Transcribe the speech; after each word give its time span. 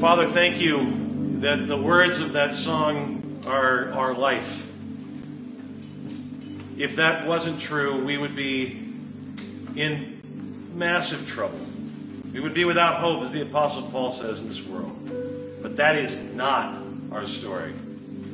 Father, 0.00 0.26
thank 0.26 0.58
you 0.62 1.40
that 1.40 1.68
the 1.68 1.76
words 1.76 2.20
of 2.20 2.32
that 2.32 2.54
song 2.54 3.42
are 3.46 3.92
our 3.92 4.14
life. 4.14 4.66
If 6.78 6.96
that 6.96 7.26
wasn't 7.26 7.60
true, 7.60 8.02
we 8.02 8.16
would 8.16 8.34
be 8.34 8.82
in 9.76 10.70
massive 10.74 11.28
trouble. 11.28 11.60
We 12.32 12.40
would 12.40 12.54
be 12.54 12.64
without 12.64 12.94
hope, 12.94 13.22
as 13.22 13.32
the 13.32 13.42
Apostle 13.42 13.82
Paul 13.90 14.10
says 14.10 14.40
in 14.40 14.48
this 14.48 14.64
world. 14.66 15.60
But 15.60 15.76
that 15.76 15.96
is 15.96 16.18
not 16.32 16.82
our 17.12 17.26
story. 17.26 17.74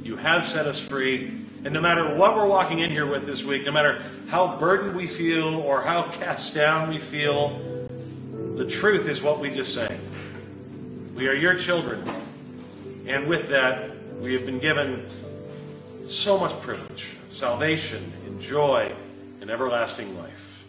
You 0.05 0.15
have 0.15 0.45
set 0.45 0.67
us 0.67 0.79
free. 0.79 1.37
And 1.65 1.75
no 1.75 1.81
matter 1.81 2.15
what 2.15 2.37
we're 2.37 2.47
walking 2.47 2.79
in 2.79 2.91
here 2.91 3.07
with 3.07 3.27
this 3.27 3.43
week, 3.43 3.65
no 3.65 3.73
matter 3.73 4.05
how 4.29 4.57
burdened 4.57 4.95
we 4.95 5.09
feel 5.09 5.57
or 5.57 5.83
how 5.83 6.03
cast 6.13 6.55
down 6.55 6.91
we 6.91 6.99
feel, 6.99 7.59
the 8.55 8.67
truth 8.67 9.09
is 9.09 9.21
what 9.21 9.41
we 9.41 9.51
just 9.51 9.75
sang. 9.75 10.06
We 11.17 11.29
are 11.29 11.35
your 11.35 11.55
children. 11.55 12.05
And 13.07 13.27
with 13.27 13.49
that, 13.49 13.91
we 14.21 14.35
have 14.35 14.45
been 14.45 14.59
given 14.59 15.07
so 16.05 16.39
much 16.39 16.53
privilege 16.61 17.17
salvation 17.29 18.13
and 18.27 18.39
joy 18.39 18.93
and 19.41 19.51
everlasting 19.51 20.15
life. 20.19 20.67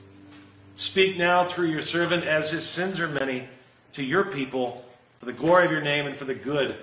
Speak 0.75 1.17
now 1.17 1.43
through 1.43 1.67
your 1.67 1.81
servant 1.81 2.23
as 2.23 2.49
his 2.49 2.65
sins 2.65 3.01
are 3.01 3.09
many 3.09 3.45
to 3.91 4.03
your 4.03 4.23
people 4.23 4.85
for 5.20 5.25
the 5.25 5.33
glory 5.33 5.65
of 5.65 5.71
your 5.71 5.81
name 5.81 6.07
and 6.07 6.15
for 6.15 6.23
the 6.23 6.35
good 6.35 6.77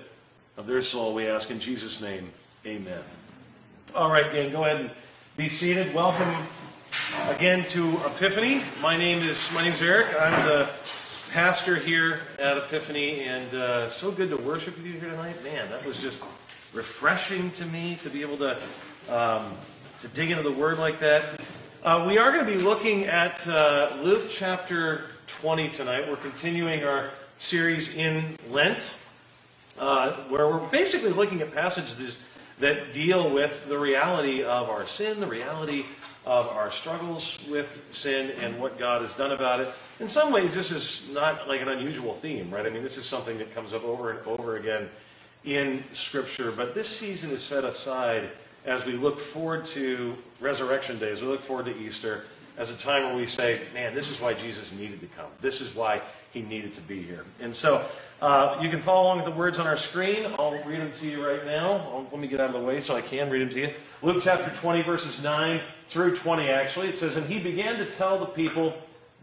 of 0.57 0.67
their 0.67 0.83
soul, 0.83 1.15
we 1.15 1.25
ask 1.25 1.49
in 1.49 1.59
Jesus' 1.59 2.03
name. 2.03 2.29
Amen. 2.67 3.01
All 3.95 4.11
right, 4.11 4.31
gang, 4.31 4.51
go 4.51 4.63
ahead 4.63 4.79
and 4.79 4.91
be 5.37 5.49
seated. 5.49 5.91
Welcome 5.91 6.35
again 7.29 7.65
to 7.69 7.97
Epiphany. 8.05 8.61
My 8.79 8.95
name 8.95 9.23
is 9.23 9.49
my 9.55 9.63
name 9.63 9.73
is 9.73 9.81
Erick. 9.81 10.07
I'm 10.19 10.45
the 10.45 10.69
pastor 11.35 11.75
here 11.75 12.21
at 12.39 12.55
Epiphany, 12.55 13.23
and 13.23 13.53
uh, 13.53 13.89
so 13.89 14.09
good 14.09 14.29
to 14.29 14.37
worship 14.37 14.73
with 14.77 14.85
you 14.85 14.93
here 14.93 15.09
tonight. 15.09 15.35
Man, 15.43 15.69
that 15.69 15.85
was 15.85 15.99
just 15.99 16.23
refreshing 16.71 17.51
to 17.51 17.65
me 17.65 17.97
to 18.03 18.09
be 18.09 18.21
able 18.21 18.37
to 18.37 18.57
um, 19.09 19.51
to 19.99 20.07
dig 20.07 20.31
into 20.31 20.43
the 20.43 20.51
Word 20.53 20.79
like 20.79 20.97
that. 20.99 21.41
Uh, 21.83 22.05
we 22.07 22.17
are 22.17 22.31
going 22.31 22.45
to 22.45 22.49
be 22.49 22.57
looking 22.57 23.03
at 23.03 23.45
uh, 23.49 23.91
Luke 24.01 24.27
chapter 24.29 25.07
20 25.27 25.67
tonight. 25.71 26.09
We're 26.09 26.15
continuing 26.15 26.85
our 26.85 27.09
series 27.35 27.97
in 27.97 28.37
Lent, 28.49 28.97
uh, 29.77 30.13
where 30.29 30.47
we're 30.47 30.65
basically 30.69 31.11
looking 31.11 31.41
at 31.41 31.53
passages 31.53 32.25
that 32.61 32.93
deal 32.93 33.29
with 33.29 33.67
the 33.67 33.77
reality 33.77 34.41
of 34.41 34.69
our 34.69 34.87
sin, 34.87 35.19
the 35.19 35.27
reality 35.27 35.83
of 36.25 36.47
our 36.47 36.71
struggles 36.71 37.37
with 37.49 37.85
sin, 37.91 38.31
and 38.39 38.57
what 38.57 38.79
God 38.79 39.01
has 39.01 39.13
done 39.13 39.33
about 39.33 39.59
it. 39.59 39.67
In 39.99 40.09
some 40.09 40.33
ways, 40.33 40.53
this 40.53 40.71
is 40.71 41.09
not 41.13 41.47
like 41.47 41.61
an 41.61 41.69
unusual 41.69 42.15
theme, 42.15 42.51
right? 42.51 42.65
I 42.65 42.69
mean, 42.69 42.83
this 42.83 42.97
is 42.97 43.05
something 43.05 43.37
that 43.37 43.55
comes 43.55 43.73
up 43.73 43.85
over 43.85 44.11
and 44.11 44.19
over 44.27 44.57
again 44.57 44.89
in 45.45 45.83
Scripture, 45.93 46.51
but 46.51 46.75
this 46.75 46.89
season 46.89 47.31
is 47.31 47.41
set 47.41 47.63
aside 47.63 48.29
as 48.65 48.85
we 48.85 48.93
look 48.93 49.21
forward 49.21 49.63
to 49.63 50.17
Resurrection 50.41 50.99
Day, 50.99 51.11
as 51.11 51.21
we 51.21 51.27
look 51.27 51.41
forward 51.41 51.67
to 51.67 51.77
Easter, 51.77 52.25
as 52.57 52.73
a 52.73 52.77
time 52.77 53.03
where 53.03 53.15
we 53.15 53.25
say, 53.25 53.59
man, 53.73 53.95
this 53.95 54.09
is 54.09 54.19
why 54.19 54.33
Jesus 54.33 54.77
needed 54.77 54.99
to 54.99 55.07
come. 55.07 55.27
This 55.39 55.61
is 55.61 55.75
why 55.75 56.01
he 56.33 56.41
needed 56.41 56.73
to 56.73 56.81
be 56.81 57.01
here. 57.01 57.23
And 57.39 57.55
so 57.55 57.85
uh, 58.21 58.59
you 58.61 58.69
can 58.69 58.81
follow 58.81 59.03
along 59.03 59.17
with 59.17 59.25
the 59.25 59.31
words 59.31 59.59
on 59.59 59.67
our 59.67 59.77
screen. 59.77 60.25
I'll 60.37 60.61
read 60.65 60.81
them 60.81 60.91
to 60.99 61.07
you 61.07 61.25
right 61.25 61.45
now. 61.45 61.73
I'll, 61.73 62.07
let 62.11 62.19
me 62.19 62.27
get 62.27 62.41
out 62.41 62.47
of 62.47 62.53
the 62.53 62.67
way 62.67 62.81
so 62.81 62.95
I 62.95 63.01
can 63.01 63.29
read 63.29 63.43
them 63.43 63.49
to 63.49 63.59
you. 63.61 63.73
Luke 64.01 64.21
chapter 64.21 64.53
20, 64.57 64.81
verses 64.81 65.23
9 65.23 65.61
through 65.87 66.17
20, 66.17 66.49
actually. 66.49 66.87
It 66.87 66.97
says, 66.97 67.15
And 67.15 67.25
he 67.27 67.39
began 67.39 67.77
to 67.77 67.85
tell 67.85 68.19
the 68.19 68.25
people 68.25 68.73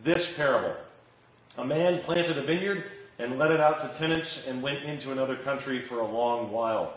this 0.03 0.37
parable 0.37 0.75
A 1.59 1.65
man 1.65 2.01
planted 2.01 2.39
a 2.39 2.43
vineyard 2.43 2.85
and 3.19 3.39
let 3.39 3.51
it 3.51 3.61
out 3.61 3.81
to 3.81 3.99
tenants 3.99 4.47
and 4.47 4.63
went 4.63 4.83
into 4.85 5.13
another 5.13 5.37
country 5.37 5.81
for 5.81 6.01
a 6.01 6.07
long 6.07 6.51
while. 6.51 6.95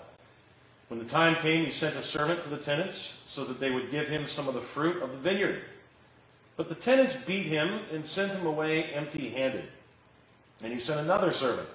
When 0.87 0.99
the 0.99 1.05
time 1.05 1.35
came, 1.35 1.65
he 1.65 1.71
sent 1.71 1.95
a 1.95 2.01
servant 2.01 2.43
to 2.43 2.49
the 2.49 2.57
tenants 2.57 3.21
so 3.25 3.43
that 3.45 3.59
they 3.59 3.71
would 3.71 3.91
give 3.91 4.07
him 4.07 4.27
some 4.27 4.47
of 4.47 4.53
the 4.53 4.61
fruit 4.61 5.01
of 5.01 5.11
the 5.11 5.17
vineyard. 5.17 5.61
But 6.57 6.69
the 6.69 6.75
tenants 6.75 7.15
beat 7.15 7.47
him 7.47 7.79
and 7.91 8.05
sent 8.05 8.31
him 8.31 8.45
away 8.45 8.83
empty 8.85 9.29
handed. 9.29 9.65
And 10.63 10.71
he 10.71 10.79
sent 10.79 11.01
another 11.01 11.31
servant. 11.31 11.67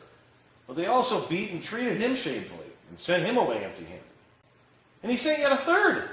But 0.66 0.76
they 0.76 0.86
also 0.86 1.26
beat 1.26 1.50
and 1.50 1.62
treated 1.62 1.98
him 1.98 2.14
shamefully 2.14 2.66
and 2.88 2.98
sent 2.98 3.24
him 3.24 3.36
away 3.36 3.64
empty 3.64 3.84
handed. 3.84 4.00
And 5.02 5.12
he 5.12 5.18
sent 5.18 5.40
yet 5.40 5.52
a 5.52 5.56
third. 5.56 6.08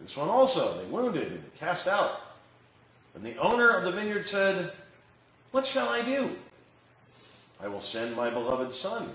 This 0.00 0.16
one 0.16 0.28
also 0.28 0.78
they 0.78 0.84
wounded 0.84 1.32
and 1.32 1.56
cast 1.58 1.88
out. 1.88 2.20
And 3.18 3.26
the 3.26 3.36
owner 3.38 3.70
of 3.70 3.82
the 3.82 3.90
vineyard 3.90 4.24
said, 4.24 4.70
What 5.50 5.66
shall 5.66 5.88
I 5.88 6.02
do? 6.02 6.36
I 7.60 7.66
will 7.66 7.80
send 7.80 8.14
my 8.14 8.30
beloved 8.30 8.72
son. 8.72 9.10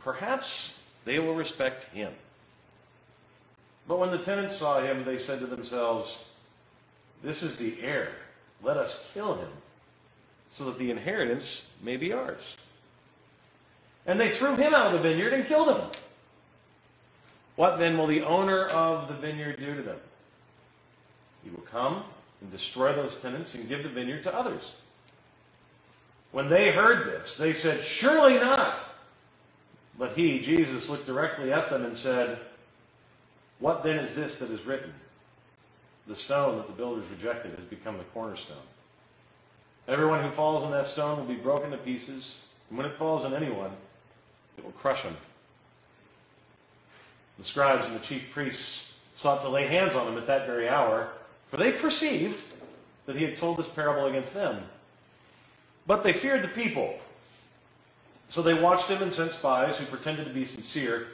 Perhaps 0.00 0.76
they 1.06 1.18
will 1.18 1.34
respect 1.34 1.84
him. 1.84 2.12
But 3.88 3.98
when 3.98 4.10
the 4.10 4.18
tenants 4.18 4.56
saw 4.56 4.82
him, 4.82 5.06
they 5.06 5.16
said 5.16 5.38
to 5.38 5.46
themselves, 5.46 6.26
This 7.22 7.42
is 7.42 7.56
the 7.56 7.76
heir. 7.80 8.12
Let 8.62 8.76
us 8.76 9.10
kill 9.14 9.36
him, 9.36 9.48
so 10.50 10.66
that 10.66 10.78
the 10.78 10.90
inheritance 10.90 11.62
may 11.82 11.96
be 11.96 12.12
ours. 12.12 12.56
And 14.06 14.20
they 14.20 14.32
threw 14.32 14.54
him 14.54 14.74
out 14.74 14.88
of 14.88 14.92
the 14.92 15.08
vineyard 15.08 15.32
and 15.32 15.46
killed 15.46 15.74
him. 15.74 15.86
What 17.56 17.78
then 17.78 17.96
will 17.96 18.06
the 18.06 18.22
owner 18.22 18.66
of 18.66 19.08
the 19.08 19.14
vineyard 19.14 19.58
do 19.58 19.76
to 19.76 19.82
them? 19.82 19.98
He 21.42 21.48
will 21.48 21.62
come 21.62 22.04
and 22.40 22.50
destroy 22.50 22.92
those 22.92 23.20
tenants 23.20 23.54
and 23.54 23.68
give 23.68 23.82
the 23.82 23.88
vineyard 23.88 24.22
to 24.24 24.34
others. 24.34 24.74
When 26.32 26.48
they 26.48 26.72
heard 26.72 27.06
this, 27.06 27.36
they 27.36 27.52
said, 27.52 27.82
Surely 27.82 28.34
not. 28.34 28.76
But 29.98 30.12
he, 30.12 30.40
Jesus, 30.40 30.88
looked 30.88 31.06
directly 31.06 31.52
at 31.52 31.70
them 31.70 31.84
and 31.84 31.96
said, 31.96 32.38
What 33.60 33.84
then 33.84 33.96
is 33.96 34.14
this 34.14 34.38
that 34.38 34.50
is 34.50 34.66
written? 34.66 34.92
The 36.06 36.16
stone 36.16 36.56
that 36.56 36.66
the 36.66 36.72
builders 36.72 37.04
rejected 37.10 37.54
has 37.56 37.64
become 37.64 37.98
the 37.98 38.04
cornerstone. 38.04 38.56
Everyone 39.86 40.22
who 40.22 40.30
falls 40.30 40.64
on 40.64 40.72
that 40.72 40.86
stone 40.86 41.18
will 41.18 41.26
be 41.26 41.40
broken 41.40 41.70
to 41.70 41.76
pieces, 41.76 42.40
and 42.68 42.78
when 42.78 42.86
it 42.86 42.96
falls 42.96 43.24
on 43.24 43.34
anyone, 43.34 43.70
it 44.58 44.64
will 44.64 44.72
crush 44.72 45.02
him. 45.02 45.16
The 47.38 47.44
scribes 47.44 47.86
and 47.86 47.94
the 47.94 48.00
chief 48.00 48.30
priests 48.32 48.94
sought 49.14 49.42
to 49.42 49.48
lay 49.48 49.66
hands 49.66 49.94
on 49.94 50.08
him 50.08 50.18
at 50.18 50.26
that 50.26 50.46
very 50.46 50.68
hour, 50.68 51.10
for 51.54 51.60
they 51.60 51.70
perceived 51.70 52.42
that 53.06 53.14
he 53.14 53.22
had 53.22 53.36
told 53.36 53.58
this 53.58 53.68
parable 53.68 54.06
against 54.06 54.34
them. 54.34 54.60
But 55.86 56.02
they 56.02 56.12
feared 56.12 56.42
the 56.42 56.48
people. 56.48 56.98
So 58.26 58.42
they 58.42 58.54
watched 58.54 58.88
him 58.88 59.00
and 59.02 59.12
sent 59.12 59.30
spies 59.30 59.78
who 59.78 59.86
pretended 59.86 60.26
to 60.26 60.32
be 60.32 60.44
sincere, 60.44 61.06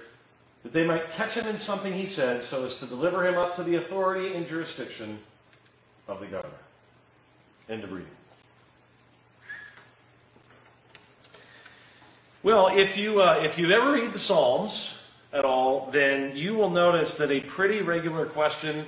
that 0.63 0.73
they 0.73 0.87
might 0.87 1.11
catch 1.11 1.35
him 1.35 1.47
in 1.47 1.59
something 1.59 1.93
he 1.93 2.07
said, 2.07 2.43
so 2.43 2.65
as 2.65 2.79
to 2.79 2.87
deliver 2.87 3.29
him 3.29 3.37
up 3.37 3.55
to 3.57 3.63
the 3.63 3.75
authority 3.75 4.33
and 4.33 4.49
jurisdiction 4.49 5.19
of 6.09 6.21
the 6.21 6.27
governor. 6.27 6.55
End 7.69 7.85
of 7.85 7.93
reading. 7.93 8.09
Well, 12.43 12.69
if 12.69 12.97
you 12.97 13.21
uh, 13.21 13.43
if 13.45 13.59
you 13.59 13.71
ever 13.73 13.93
read 13.93 14.15
the 14.15 14.19
Psalms 14.19 15.03
at 15.35 15.45
all, 15.45 15.91
then 15.91 16.35
you 16.35 16.55
will 16.55 16.71
notice 16.71 17.19
that 17.19 17.31
a 17.31 17.41
pretty 17.41 17.83
regular 17.83 18.25
question 18.25 18.87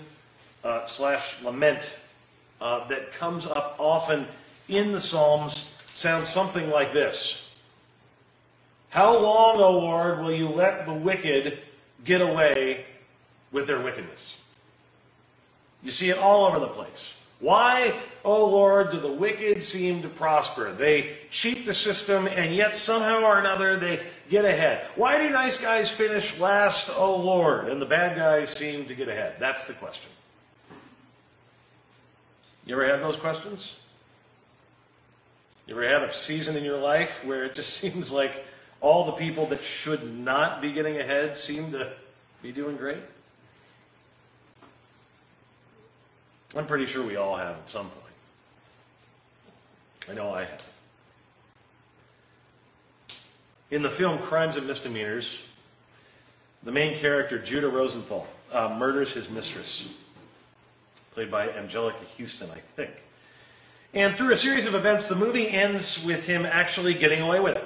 uh, 0.64 0.84
slash 0.86 1.40
lament 1.42 1.96
uh, 2.60 2.86
that 2.88 3.12
comes 3.12 3.46
up 3.46 3.76
often 3.78 4.26
in 4.68 4.92
the 4.92 5.00
Psalms 5.00 5.76
sounds 5.94 6.28
something 6.28 6.70
like 6.70 6.92
this: 6.92 7.54
How 8.90 9.16
long, 9.18 9.56
O 9.56 9.78
Lord, 9.78 10.20
will 10.20 10.32
you 10.32 10.48
let 10.48 10.86
the 10.86 10.94
wicked 10.94 11.58
get 12.04 12.20
away 12.20 12.84
with 13.50 13.66
their 13.66 13.80
wickedness? 13.80 14.38
You 15.82 15.90
see 15.90 16.10
it 16.10 16.18
all 16.18 16.46
over 16.46 16.60
the 16.60 16.68
place. 16.68 17.16
Why, 17.42 17.92
oh 18.24 18.46
Lord, 18.48 18.92
do 18.92 19.00
the 19.00 19.10
wicked 19.10 19.64
seem 19.64 20.00
to 20.02 20.08
prosper? 20.08 20.72
They 20.72 21.16
cheat 21.28 21.66
the 21.66 21.74
system, 21.74 22.28
and 22.28 22.54
yet 22.54 22.76
somehow 22.76 23.22
or 23.22 23.40
another 23.40 23.76
they 23.76 24.00
get 24.30 24.44
ahead. 24.44 24.86
Why 24.94 25.18
do 25.18 25.28
nice 25.28 25.60
guys 25.60 25.90
finish 25.90 26.38
last, 26.38 26.88
oh 26.94 27.16
Lord, 27.16 27.68
and 27.68 27.82
the 27.82 27.86
bad 27.86 28.16
guys 28.16 28.50
seem 28.50 28.86
to 28.86 28.94
get 28.94 29.08
ahead? 29.08 29.34
That's 29.40 29.66
the 29.66 29.72
question. 29.72 30.08
You 32.66 32.74
ever 32.74 32.86
had 32.86 33.00
those 33.00 33.16
questions? 33.16 33.76
You 35.66 35.74
ever 35.74 35.86
had 35.86 36.08
a 36.08 36.12
season 36.12 36.56
in 36.56 36.64
your 36.64 36.78
life 36.78 37.24
where 37.24 37.44
it 37.44 37.54
just 37.54 37.74
seems 37.74 38.12
like 38.12 38.44
all 38.80 39.06
the 39.06 39.12
people 39.12 39.46
that 39.46 39.62
should 39.62 40.18
not 40.18 40.60
be 40.60 40.72
getting 40.72 40.98
ahead 40.98 41.36
seem 41.36 41.72
to 41.72 41.92
be 42.42 42.52
doing 42.52 42.76
great? 42.76 43.02
I'm 46.54 46.66
pretty 46.66 46.86
sure 46.86 47.02
we 47.02 47.16
all 47.16 47.36
have 47.36 47.56
at 47.56 47.68
some 47.68 47.88
point. 47.88 48.02
I 50.10 50.14
know 50.14 50.34
I 50.34 50.44
have. 50.44 50.68
In 53.70 53.80
the 53.80 53.88
film 53.88 54.18
Crimes 54.18 54.58
and 54.58 54.66
Misdemeanors, 54.66 55.42
the 56.62 56.72
main 56.72 56.98
character, 56.98 57.38
Judah 57.38 57.70
Rosenthal, 57.70 58.26
uh, 58.52 58.76
murders 58.78 59.14
his 59.14 59.30
mistress, 59.30 59.88
played 61.14 61.30
by 61.30 61.48
Anjelica 61.48 62.04
Huston, 62.18 62.50
I 62.50 62.60
think. 62.76 62.90
And 63.94 64.16
through 64.16 64.32
a 64.32 64.36
series 64.36 64.66
of 64.66 64.74
events, 64.74 65.08
the 65.08 65.14
movie 65.14 65.48
ends 65.48 66.02
with 66.04 66.26
him 66.26 66.46
actually 66.46 66.94
getting 66.94 67.20
away 67.20 67.40
with 67.40 67.56
it. 67.56 67.64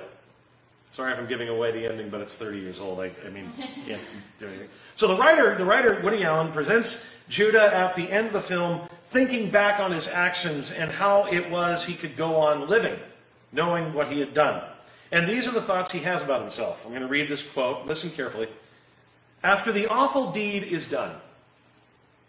Sorry 0.90 1.12
if 1.12 1.18
I'm 1.18 1.26
giving 1.26 1.48
away 1.48 1.72
the 1.72 1.86
ending, 1.86 2.08
but 2.08 2.20
it's 2.20 2.36
30 2.36 2.58
years 2.58 2.80
old. 2.80 3.00
I, 3.00 3.10
I 3.24 3.30
mean, 3.30 3.52
can't 3.86 4.00
do 4.38 4.46
anything. 4.46 4.68
So 4.96 5.08
the 5.08 5.16
writer, 5.16 5.54
the 5.56 5.64
writer 5.64 6.00
Woody 6.02 6.24
Allen 6.24 6.50
presents 6.52 7.06
Judah 7.28 7.74
at 7.74 7.94
the 7.96 8.10
end 8.10 8.28
of 8.28 8.32
the 8.32 8.40
film, 8.40 8.80
thinking 9.10 9.50
back 9.50 9.78
on 9.78 9.92
his 9.92 10.08
actions 10.08 10.72
and 10.72 10.90
how 10.90 11.26
it 11.26 11.50
was 11.50 11.84
he 11.84 11.94
could 11.94 12.16
go 12.16 12.36
on 12.36 12.68
living, 12.68 12.98
knowing 13.52 13.92
what 13.92 14.08
he 14.08 14.20
had 14.20 14.34
done. 14.34 14.62
And 15.12 15.28
these 15.28 15.46
are 15.46 15.52
the 15.52 15.62
thoughts 15.62 15.92
he 15.92 16.00
has 16.00 16.22
about 16.22 16.40
himself. 16.40 16.84
I'm 16.84 16.90
going 16.90 17.02
to 17.02 17.08
read 17.08 17.28
this 17.28 17.42
quote. 17.42 17.86
Listen 17.86 18.10
carefully. 18.10 18.48
After 19.44 19.70
the 19.70 19.86
awful 19.86 20.32
deed 20.32 20.64
is 20.64 20.88
done, 20.88 21.14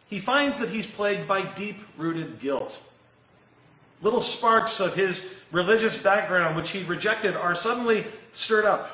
he 0.07 0.19
finds 0.19 0.59
that 0.59 0.69
he's 0.69 0.87
plagued 0.87 1.27
by 1.27 1.43
deep 1.53 1.77
rooted 1.97 2.39
guilt. 2.39 2.81
Little 4.01 4.21
sparks 4.21 4.79
of 4.79 4.95
his 4.95 5.35
religious 5.51 5.97
background, 5.97 6.55
which 6.55 6.69
he 6.69 6.83
rejected, 6.83 7.35
are 7.35 7.55
suddenly 7.55 8.05
stirred 8.31 8.65
up. 8.65 8.91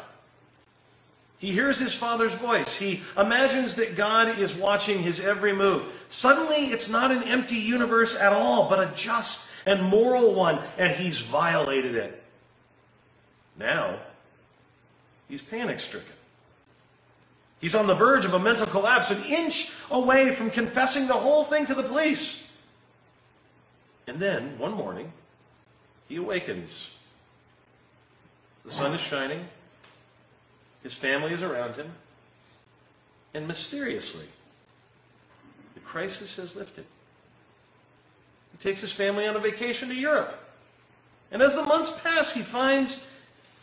He 1.38 1.52
hears 1.52 1.78
his 1.78 1.94
father's 1.94 2.34
voice. 2.36 2.74
He 2.74 3.02
imagines 3.18 3.76
that 3.76 3.98
God 3.98 4.40
is 4.40 4.56
watching 4.56 5.00
his 5.00 5.20
every 5.20 5.52
move. 5.52 5.86
Suddenly, 6.08 6.68
it's 6.68 6.88
not 6.88 7.12
an 7.12 7.24
empty 7.24 7.58
universe 7.58 8.16
at 8.16 8.32
all, 8.32 8.70
but 8.70 8.80
a 8.80 8.96
just 8.96 9.52
and 9.66 9.84
moral 9.84 10.34
one, 10.34 10.60
and 10.78 10.94
he's 10.94 11.20
violated 11.20 11.96
it. 11.96 12.24
Now, 13.60 14.00
he's 15.28 15.42
panic 15.42 15.82
stricken. 15.82 16.14
He's 17.64 17.76
on 17.76 17.88
the 17.88 17.96
verge 17.96 18.26
of 18.26 18.34
a 18.34 18.40
mental 18.40 18.68
collapse, 18.68 19.10
an 19.10 19.24
inch 19.24 19.72
away 19.90 20.34
from 20.34 20.50
confessing 20.50 21.08
the 21.08 21.14
whole 21.14 21.46
thing 21.46 21.66
to 21.68 21.74
the 21.74 21.82
police. 21.82 22.46
And 24.06 24.20
then, 24.20 24.60
one 24.60 24.74
morning, 24.74 25.14
he 26.10 26.18
awakens. 26.18 26.92
The 28.66 28.70
sun 28.70 28.94
is 28.94 29.00
shining, 29.00 29.48
his 30.84 30.94
family 30.94 31.32
is 31.32 31.42
around 31.42 31.78
him, 31.78 31.90
and 33.34 33.48
mysteriously, 33.48 34.26
the 35.74 35.80
crisis 35.80 36.36
has 36.36 36.58
lifted. 36.58 36.84
He 38.52 38.58
takes 38.58 38.82
his 38.82 38.92
family 38.92 39.26
on 39.26 39.38
a 39.38 39.40
vacation 39.40 39.88
to 39.88 39.96
Europe. 39.96 40.38
And 41.32 41.42
as 41.42 41.56
the 41.56 41.64
months 41.64 41.94
pass, 42.04 42.34
he 42.34 42.42
finds 42.42 43.08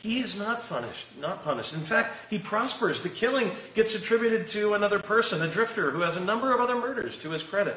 he 0.02 0.20
is 0.20 0.38
not 0.38 0.66
punished, 0.66 1.06
not 1.20 1.44
punished. 1.44 1.74
In 1.74 1.82
fact, 1.82 2.14
he 2.30 2.38
prospers. 2.38 3.02
The 3.02 3.10
killing 3.10 3.50
gets 3.74 3.94
attributed 3.94 4.46
to 4.48 4.72
another 4.72 4.98
person, 4.98 5.42
a 5.42 5.48
drifter 5.48 5.90
who 5.90 6.00
has 6.00 6.16
a 6.16 6.24
number 6.24 6.54
of 6.54 6.60
other 6.60 6.74
murders 6.74 7.18
to 7.18 7.30
his 7.30 7.42
credit. 7.42 7.76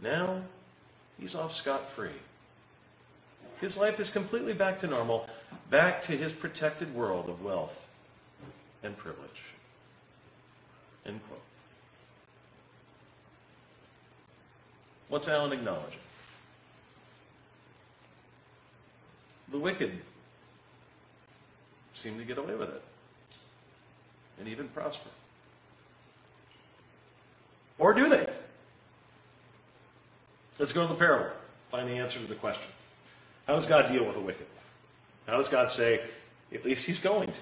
Now, 0.00 0.42
he's 1.18 1.34
off 1.34 1.52
scot 1.52 1.88
free. 1.88 2.10
His 3.60 3.78
life 3.78 3.98
is 4.00 4.10
completely 4.10 4.52
back 4.52 4.78
to 4.80 4.86
normal, 4.86 5.26
back 5.70 6.02
to 6.02 6.12
his 6.12 6.30
protected 6.30 6.94
world 6.94 7.30
of 7.30 7.42
wealth 7.42 7.88
and 8.82 8.94
privilege. 8.94 9.42
End 11.06 11.20
quote. 11.26 11.40
What's 15.08 15.28
Allen 15.28 15.52
acknowledging? 15.52 16.00
The 19.50 19.58
wicked 19.58 19.92
seem 21.94 22.18
to 22.18 22.24
get 22.24 22.38
away 22.38 22.54
with 22.54 22.68
it 22.68 22.82
and 24.38 24.48
even 24.48 24.68
prosper. 24.68 25.08
Or 27.78 27.94
do 27.94 28.08
they? 28.08 28.26
Let's 30.58 30.72
go 30.72 30.86
to 30.86 30.92
the 30.92 30.98
parable, 30.98 31.30
find 31.70 31.88
the 31.88 31.94
answer 31.94 32.18
to 32.20 32.26
the 32.26 32.34
question. 32.34 32.70
How 33.46 33.54
does 33.54 33.66
God 33.66 33.90
deal 33.90 34.04
with 34.04 34.14
the 34.14 34.20
wicked? 34.20 34.46
How 35.26 35.36
does 35.36 35.48
God 35.48 35.70
say, 35.70 36.00
at 36.52 36.64
least 36.64 36.86
he's 36.86 36.98
going 36.98 37.28
to? 37.28 37.38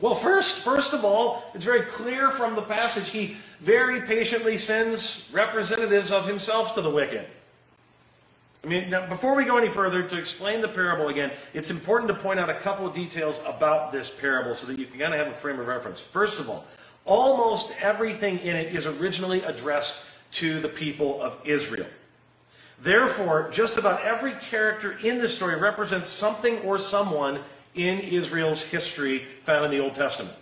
Well, 0.00 0.14
first, 0.14 0.58
first 0.58 0.92
of 0.92 1.04
all, 1.04 1.44
it's 1.54 1.64
very 1.64 1.82
clear 1.82 2.30
from 2.30 2.56
the 2.56 2.62
passage, 2.62 3.08
he 3.10 3.36
very 3.60 4.02
patiently 4.02 4.58
sends 4.58 5.30
representatives 5.32 6.10
of 6.10 6.26
himself 6.26 6.74
to 6.74 6.82
the 6.82 6.90
wicked. 6.90 7.26
I 8.64 8.66
mean, 8.66 8.88
now, 8.88 9.06
before 9.06 9.36
we 9.36 9.44
go 9.44 9.58
any 9.58 9.68
further, 9.68 10.02
to 10.02 10.18
explain 10.18 10.62
the 10.62 10.68
parable 10.68 11.08
again, 11.08 11.30
it's 11.52 11.70
important 11.70 12.08
to 12.08 12.14
point 12.14 12.40
out 12.40 12.48
a 12.48 12.54
couple 12.54 12.86
of 12.86 12.94
details 12.94 13.38
about 13.44 13.92
this 13.92 14.08
parable 14.08 14.54
so 14.54 14.66
that 14.68 14.78
you 14.78 14.86
can 14.86 14.98
kind 14.98 15.12
of 15.12 15.20
have 15.20 15.28
a 15.28 15.36
frame 15.36 15.60
of 15.60 15.66
reference. 15.66 16.00
First 16.00 16.40
of 16.40 16.48
all, 16.48 16.64
almost 17.04 17.74
everything 17.82 18.38
in 18.38 18.56
it 18.56 18.74
is 18.74 18.86
originally 18.86 19.42
addressed 19.42 20.06
to 20.32 20.60
the 20.60 20.68
people 20.68 21.20
of 21.20 21.38
Israel. 21.44 21.86
Therefore, 22.80 23.50
just 23.50 23.76
about 23.76 24.02
every 24.02 24.32
character 24.32 24.92
in 24.92 25.18
this 25.18 25.36
story 25.36 25.56
represents 25.56 26.08
something 26.08 26.58
or 26.60 26.78
someone 26.78 27.40
in 27.74 27.98
Israel's 27.98 28.62
history 28.62 29.24
found 29.42 29.66
in 29.66 29.70
the 29.70 29.80
Old 29.80 29.94
Testament. 29.94 30.34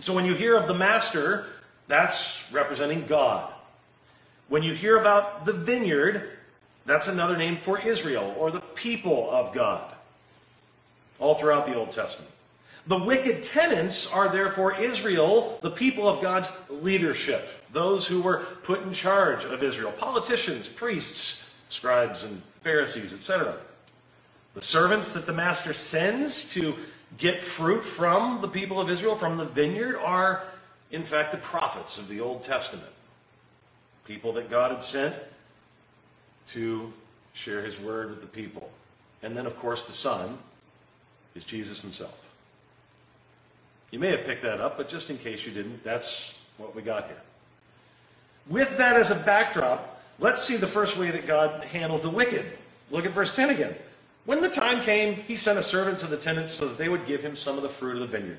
So 0.00 0.12
when 0.12 0.26
you 0.26 0.34
hear 0.34 0.56
of 0.56 0.68
the 0.68 0.74
master, 0.74 1.46
that's 1.88 2.44
representing 2.52 3.06
God. 3.06 3.50
When 4.48 4.62
you 4.62 4.74
hear 4.74 4.98
about 4.98 5.46
the 5.46 5.52
vineyard, 5.52 6.37
that's 6.88 7.08
another 7.08 7.36
name 7.36 7.56
for 7.56 7.78
Israel 7.80 8.34
or 8.38 8.50
the 8.50 8.60
people 8.60 9.30
of 9.30 9.52
God, 9.52 9.92
all 11.18 11.34
throughout 11.34 11.66
the 11.66 11.74
Old 11.74 11.90
Testament. 11.90 12.30
The 12.86 12.98
wicked 12.98 13.42
tenants 13.42 14.10
are 14.10 14.28
therefore 14.30 14.80
Israel, 14.80 15.58
the 15.62 15.70
people 15.70 16.08
of 16.08 16.22
God's 16.22 16.50
leadership, 16.70 17.48
those 17.72 18.06
who 18.06 18.22
were 18.22 18.38
put 18.62 18.82
in 18.82 18.94
charge 18.94 19.44
of 19.44 19.62
Israel 19.62 19.92
politicians, 19.92 20.68
priests, 20.68 21.52
scribes, 21.68 22.24
and 22.24 22.40
Pharisees, 22.62 23.12
etc. 23.12 23.56
The 24.54 24.62
servants 24.62 25.12
that 25.12 25.26
the 25.26 25.34
master 25.34 25.74
sends 25.74 26.52
to 26.54 26.74
get 27.18 27.42
fruit 27.42 27.84
from 27.84 28.40
the 28.40 28.48
people 28.48 28.80
of 28.80 28.88
Israel, 28.88 29.16
from 29.16 29.36
the 29.36 29.44
vineyard, 29.44 29.96
are 29.98 30.44
in 30.90 31.02
fact 31.02 31.32
the 31.32 31.38
prophets 31.38 31.98
of 31.98 32.08
the 32.08 32.20
Old 32.20 32.42
Testament. 32.42 32.88
People 34.06 34.32
that 34.32 34.48
God 34.48 34.70
had 34.70 34.82
sent 34.82 35.14
to 36.48 36.92
share 37.32 37.62
his 37.62 37.78
word 37.80 38.10
with 38.10 38.20
the 38.20 38.26
people. 38.26 38.70
And 39.22 39.36
then, 39.36 39.46
of 39.46 39.56
course, 39.56 39.86
the 39.86 39.92
Son 39.92 40.38
is 41.34 41.44
Jesus 41.44 41.82
himself. 41.82 42.24
You 43.90 43.98
may 43.98 44.10
have 44.10 44.24
picked 44.24 44.42
that 44.42 44.60
up, 44.60 44.76
but 44.76 44.88
just 44.88 45.10
in 45.10 45.18
case 45.18 45.46
you 45.46 45.52
didn't, 45.52 45.82
that's 45.82 46.34
what 46.58 46.74
we 46.74 46.82
got 46.82 47.06
here. 47.06 47.20
With 48.48 48.76
that 48.78 48.96
as 48.96 49.10
a 49.10 49.14
backdrop, 49.14 50.02
let's 50.18 50.42
see 50.42 50.56
the 50.56 50.66
first 50.66 50.96
way 50.96 51.10
that 51.10 51.26
God 51.26 51.64
handles 51.64 52.02
the 52.02 52.10
wicked. 52.10 52.44
Look 52.90 53.04
at 53.04 53.12
verse 53.12 53.34
10 53.34 53.50
again. 53.50 53.74
When 54.24 54.40
the 54.40 54.48
time 54.48 54.82
came, 54.82 55.14
he 55.14 55.36
sent 55.36 55.58
a 55.58 55.62
servant 55.62 55.98
to 56.00 56.06
the 56.06 56.16
tenants 56.16 56.52
so 56.52 56.68
that 56.68 56.76
they 56.76 56.88
would 56.88 57.06
give 57.06 57.22
him 57.22 57.34
some 57.34 57.56
of 57.56 57.62
the 57.62 57.68
fruit 57.68 57.94
of 57.94 58.00
the 58.00 58.06
vineyard. 58.06 58.38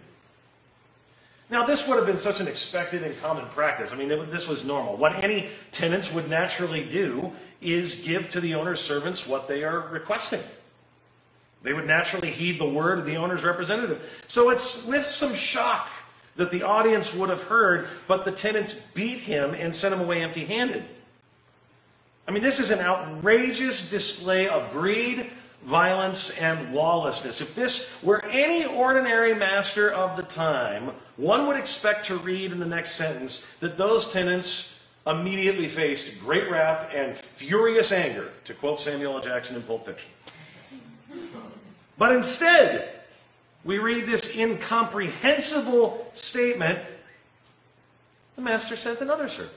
Now, 1.51 1.65
this 1.65 1.87
would 1.87 1.97
have 1.97 2.05
been 2.05 2.19
such 2.19 2.39
an 2.39 2.47
expected 2.47 3.01
and 3.01 3.19
common 3.21 3.45
practice. 3.47 3.91
I 3.91 3.95
mean, 3.95 4.07
this 4.07 4.47
was 4.47 4.63
normal. 4.63 4.97
What 4.97 5.23
any 5.23 5.49
tenants 5.71 6.13
would 6.13 6.29
naturally 6.29 6.83
do 6.83 7.31
is 7.59 7.95
give 7.95 8.29
to 8.29 8.39
the 8.39 8.53
owner's 8.53 8.79
servants 8.79 9.25
what 9.27 9.47
they 9.47 9.63
are 9.63 9.87
requesting. 9.89 10.41
They 11.63 11.73
would 11.73 11.87
naturally 11.87 12.29
heed 12.29 12.59
the 12.59 12.69
word 12.69 12.99
of 12.99 13.05
the 13.05 13.17
owner's 13.17 13.43
representative. 13.43 14.23
So 14.27 14.51
it's 14.51 14.85
with 14.85 15.05
some 15.05 15.33
shock 15.33 15.89
that 16.35 16.51
the 16.51 16.63
audience 16.63 17.13
would 17.15 17.29
have 17.29 17.41
heard, 17.43 17.87
but 18.07 18.25
the 18.25 18.31
tenants 18.31 18.75
beat 18.93 19.17
him 19.17 19.55
and 19.55 19.75
sent 19.75 19.93
him 19.93 20.01
away 20.01 20.21
empty 20.21 20.45
handed. 20.45 20.85
I 22.27 22.31
mean, 22.31 22.43
this 22.43 22.59
is 22.59 22.69
an 22.69 22.79
outrageous 22.79 23.89
display 23.89 24.47
of 24.47 24.71
greed, 24.71 25.31
violence, 25.63 26.31
and 26.37 26.73
lawlessness. 26.73 27.41
If 27.41 27.55
this 27.55 28.01
were 28.01 28.23
any 28.25 28.65
ordinary 28.65 29.35
master 29.35 29.91
of 29.91 30.17
the 30.17 30.23
time, 30.23 30.91
one 31.17 31.47
would 31.47 31.57
expect 31.57 32.05
to 32.05 32.17
read 32.17 32.51
in 32.51 32.59
the 32.59 32.65
next 32.65 32.91
sentence 32.91 33.45
that 33.59 33.77
those 33.77 34.11
tenants 34.11 34.81
immediately 35.05 35.67
faced 35.67 36.19
great 36.21 36.49
wrath 36.49 36.93
and 36.93 37.17
furious 37.17 37.91
anger, 37.91 38.29
to 38.45 38.53
quote 38.53 38.79
Samuel 38.79 39.15
L. 39.15 39.21
Jackson 39.21 39.55
in 39.55 39.61
Pulp 39.63 39.85
Fiction. 39.85 40.09
But 41.97 42.13
instead, 42.13 42.89
we 43.63 43.77
read 43.77 44.05
this 44.05 44.35
incomprehensible 44.37 46.09
statement 46.13 46.79
the 48.39 48.45
master 48.45 48.77
sent 48.77 49.01
another 49.01 49.27
servant. 49.27 49.51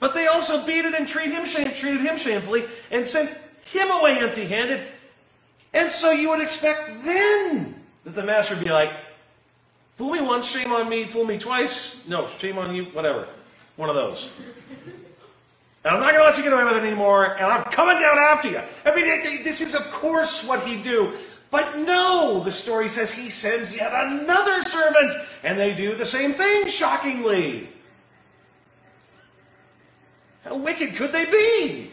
But 0.00 0.14
they 0.14 0.26
also 0.26 0.66
beat 0.66 0.84
it 0.84 0.94
and 0.96 1.06
treat 1.06 1.30
him 1.30 1.46
shame, 1.46 1.72
treated 1.72 2.00
him 2.00 2.16
shamefully 2.16 2.64
and 2.90 3.06
sent 3.06 3.40
him 3.64 3.90
away 3.90 4.18
empty 4.18 4.44
handed. 4.44 4.86
And 5.74 5.90
so 5.90 6.10
you 6.10 6.28
would 6.30 6.40
expect 6.40 7.04
then 7.04 7.74
that 8.04 8.14
the 8.14 8.22
master 8.22 8.54
would 8.54 8.64
be 8.64 8.70
like, 8.70 8.92
fool 9.96 10.12
me 10.12 10.20
once, 10.20 10.46
shame 10.46 10.72
on 10.72 10.88
me, 10.88 11.04
fool 11.04 11.24
me 11.24 11.38
twice. 11.38 12.06
No, 12.06 12.28
shame 12.38 12.58
on 12.58 12.74
you, 12.74 12.84
whatever. 12.86 13.26
One 13.76 13.88
of 13.88 13.94
those. 13.94 14.32
And 15.84 15.94
I'm 15.96 16.00
not 16.00 16.12
going 16.12 16.22
to 16.22 16.28
let 16.28 16.36
you 16.36 16.44
get 16.44 16.52
away 16.52 16.64
with 16.64 16.76
it 16.76 16.86
anymore, 16.86 17.36
and 17.36 17.46
I'm 17.46 17.64
coming 17.64 17.98
down 17.98 18.18
after 18.18 18.48
you. 18.48 18.60
I 18.84 18.94
mean, 18.94 19.04
this 19.42 19.60
is, 19.60 19.74
of 19.74 19.90
course, 19.90 20.46
what 20.46 20.64
he'd 20.64 20.82
do. 20.82 21.12
But 21.50 21.78
no, 21.78 22.40
the 22.44 22.50
story 22.50 22.88
says 22.88 23.12
he 23.12 23.28
sends 23.28 23.74
yet 23.74 23.92
another 23.92 24.62
servant, 24.62 25.12
and 25.42 25.58
they 25.58 25.74
do 25.74 25.94
the 25.94 26.06
same 26.06 26.32
thing, 26.32 26.66
shockingly. 26.66 27.68
How 30.44 30.56
wicked 30.56 30.94
could 30.94 31.12
they 31.12 31.24
be? 31.26 31.90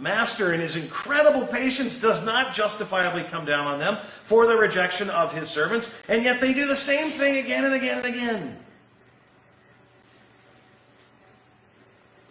The 0.00 0.04
master, 0.04 0.54
in 0.54 0.60
his 0.60 0.76
incredible 0.76 1.46
patience, 1.46 2.00
does 2.00 2.24
not 2.24 2.54
justifiably 2.54 3.22
come 3.24 3.44
down 3.44 3.66
on 3.66 3.78
them 3.78 3.98
for 4.24 4.46
the 4.46 4.56
rejection 4.56 5.10
of 5.10 5.30
his 5.34 5.50
servants, 5.50 5.94
and 6.08 6.24
yet 6.24 6.40
they 6.40 6.54
do 6.54 6.66
the 6.66 6.74
same 6.74 7.10
thing 7.10 7.36
again 7.36 7.66
and 7.66 7.74
again 7.74 7.98
and 7.98 8.06
again. 8.06 8.56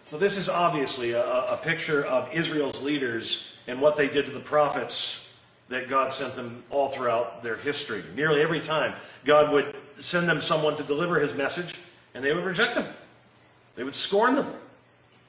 So, 0.02 0.18
this 0.18 0.36
is 0.36 0.48
obviously 0.48 1.12
a, 1.12 1.22
a 1.22 1.60
picture 1.62 2.04
of 2.06 2.28
Israel's 2.34 2.82
leaders 2.82 3.54
and 3.68 3.80
what 3.80 3.96
they 3.96 4.08
did 4.08 4.26
to 4.26 4.32
the 4.32 4.40
prophets 4.40 5.32
that 5.68 5.88
God 5.88 6.12
sent 6.12 6.34
them 6.34 6.64
all 6.70 6.88
throughout 6.88 7.44
their 7.44 7.56
history. 7.56 8.02
Nearly 8.16 8.42
every 8.42 8.58
time, 8.58 8.94
God 9.24 9.52
would 9.52 9.76
send 9.96 10.28
them 10.28 10.40
someone 10.40 10.74
to 10.74 10.82
deliver 10.82 11.20
his 11.20 11.36
message, 11.36 11.76
and 12.14 12.24
they 12.24 12.34
would 12.34 12.44
reject 12.44 12.76
him. 12.76 12.86
They 13.76 13.84
would 13.84 13.94
scorn 13.94 14.34
them. 14.34 14.52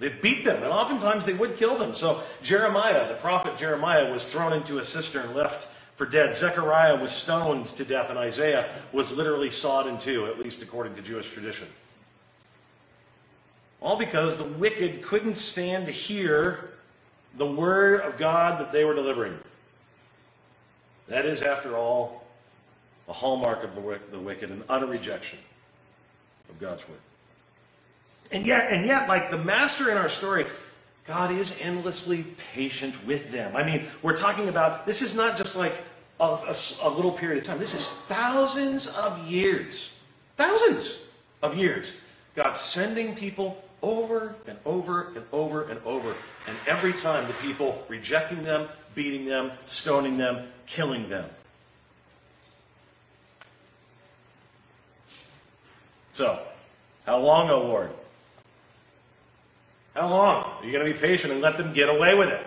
They'd 0.01 0.19
beat 0.19 0.43
them, 0.43 0.63
and 0.63 0.73
oftentimes 0.73 1.27
they 1.27 1.35
would 1.35 1.55
kill 1.57 1.77
them. 1.77 1.93
So 1.93 2.23
Jeremiah, 2.41 3.07
the 3.07 3.13
prophet 3.13 3.55
Jeremiah, 3.55 4.11
was 4.11 4.31
thrown 4.31 4.51
into 4.51 4.79
a 4.79 4.83
cistern, 4.83 5.35
left 5.35 5.69
for 5.95 6.07
dead. 6.07 6.33
Zechariah 6.33 6.99
was 6.99 7.11
stoned 7.11 7.67
to 7.67 7.85
death, 7.85 8.09
and 8.09 8.17
Isaiah 8.17 8.67
was 8.91 9.15
literally 9.15 9.51
sawed 9.51 9.85
in 9.85 9.99
two, 9.99 10.25
at 10.25 10.39
least 10.39 10.63
according 10.63 10.95
to 10.95 11.03
Jewish 11.03 11.31
tradition. 11.31 11.67
All 13.79 13.95
because 13.95 14.39
the 14.39 14.45
wicked 14.45 15.03
couldn't 15.03 15.35
stand 15.35 15.85
to 15.85 15.91
hear 15.91 16.71
the 17.37 17.45
word 17.45 18.01
of 18.01 18.17
God 18.17 18.59
that 18.59 18.71
they 18.71 18.83
were 18.83 18.95
delivering. 18.95 19.37
That 21.09 21.27
is, 21.27 21.43
after 21.43 21.77
all, 21.77 22.25
a 23.07 23.13
hallmark 23.13 23.63
of 23.63 23.75
the 23.75 24.19
wicked, 24.19 24.49
an 24.49 24.63
utter 24.67 24.87
rejection 24.87 25.37
of 26.49 26.59
God's 26.59 26.89
word. 26.89 26.97
And 28.31 28.45
yet, 28.45 28.71
and 28.71 28.85
yet, 28.85 29.09
like 29.09 29.29
the 29.29 29.37
master 29.37 29.91
in 29.91 29.97
our 29.97 30.09
story, 30.09 30.45
God 31.05 31.31
is 31.31 31.57
endlessly 31.61 32.25
patient 32.53 32.95
with 33.05 33.31
them. 33.31 33.55
I 33.55 33.63
mean, 33.63 33.85
we're 34.01 34.15
talking 34.15 34.47
about 34.47 34.85
this 34.85 35.01
is 35.01 35.15
not 35.15 35.35
just 35.35 35.55
like 35.55 35.73
a, 36.19 36.23
a, 36.23 36.55
a, 36.83 36.89
little 36.89 37.11
period 37.11 37.39
of 37.39 37.43
time. 37.43 37.59
This 37.59 37.73
is 37.73 37.91
thousands 37.91 38.87
of 38.87 39.27
years. 39.27 39.91
Thousands 40.37 40.99
of 41.41 41.57
years. 41.57 41.93
God 42.35 42.53
sending 42.53 43.15
people 43.15 43.61
over 43.81 44.35
and 44.47 44.57
over 44.65 45.07
and 45.15 45.25
over 45.33 45.63
and 45.63 45.81
over. 45.83 46.15
And 46.47 46.55
every 46.67 46.93
time 46.93 47.27
the 47.27 47.33
people 47.33 47.83
rejecting 47.89 48.43
them, 48.43 48.69
beating 48.95 49.25
them, 49.25 49.51
stoning 49.65 50.17
them, 50.17 50.47
killing 50.67 51.09
them. 51.09 51.25
So, 56.13 56.39
how 57.05 57.17
long, 57.17 57.49
O 57.49 57.61
Lord? 57.61 57.89
How 59.93 60.09
long? 60.09 60.43
Are 60.43 60.65
you 60.65 60.71
going 60.71 60.85
to 60.85 60.93
be 60.93 60.97
patient 60.97 61.33
and 61.33 61.41
let 61.41 61.57
them 61.57 61.73
get 61.73 61.89
away 61.89 62.15
with 62.15 62.29
it? 62.29 62.45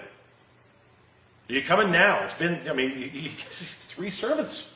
Are 1.48 1.52
you 1.52 1.62
coming 1.62 1.90
now? 1.90 2.22
It's 2.24 2.34
been, 2.34 2.58
I 2.68 2.72
mean, 2.72 2.90
you, 2.92 3.06
you, 3.06 3.30
three 3.38 4.10
servants. 4.10 4.74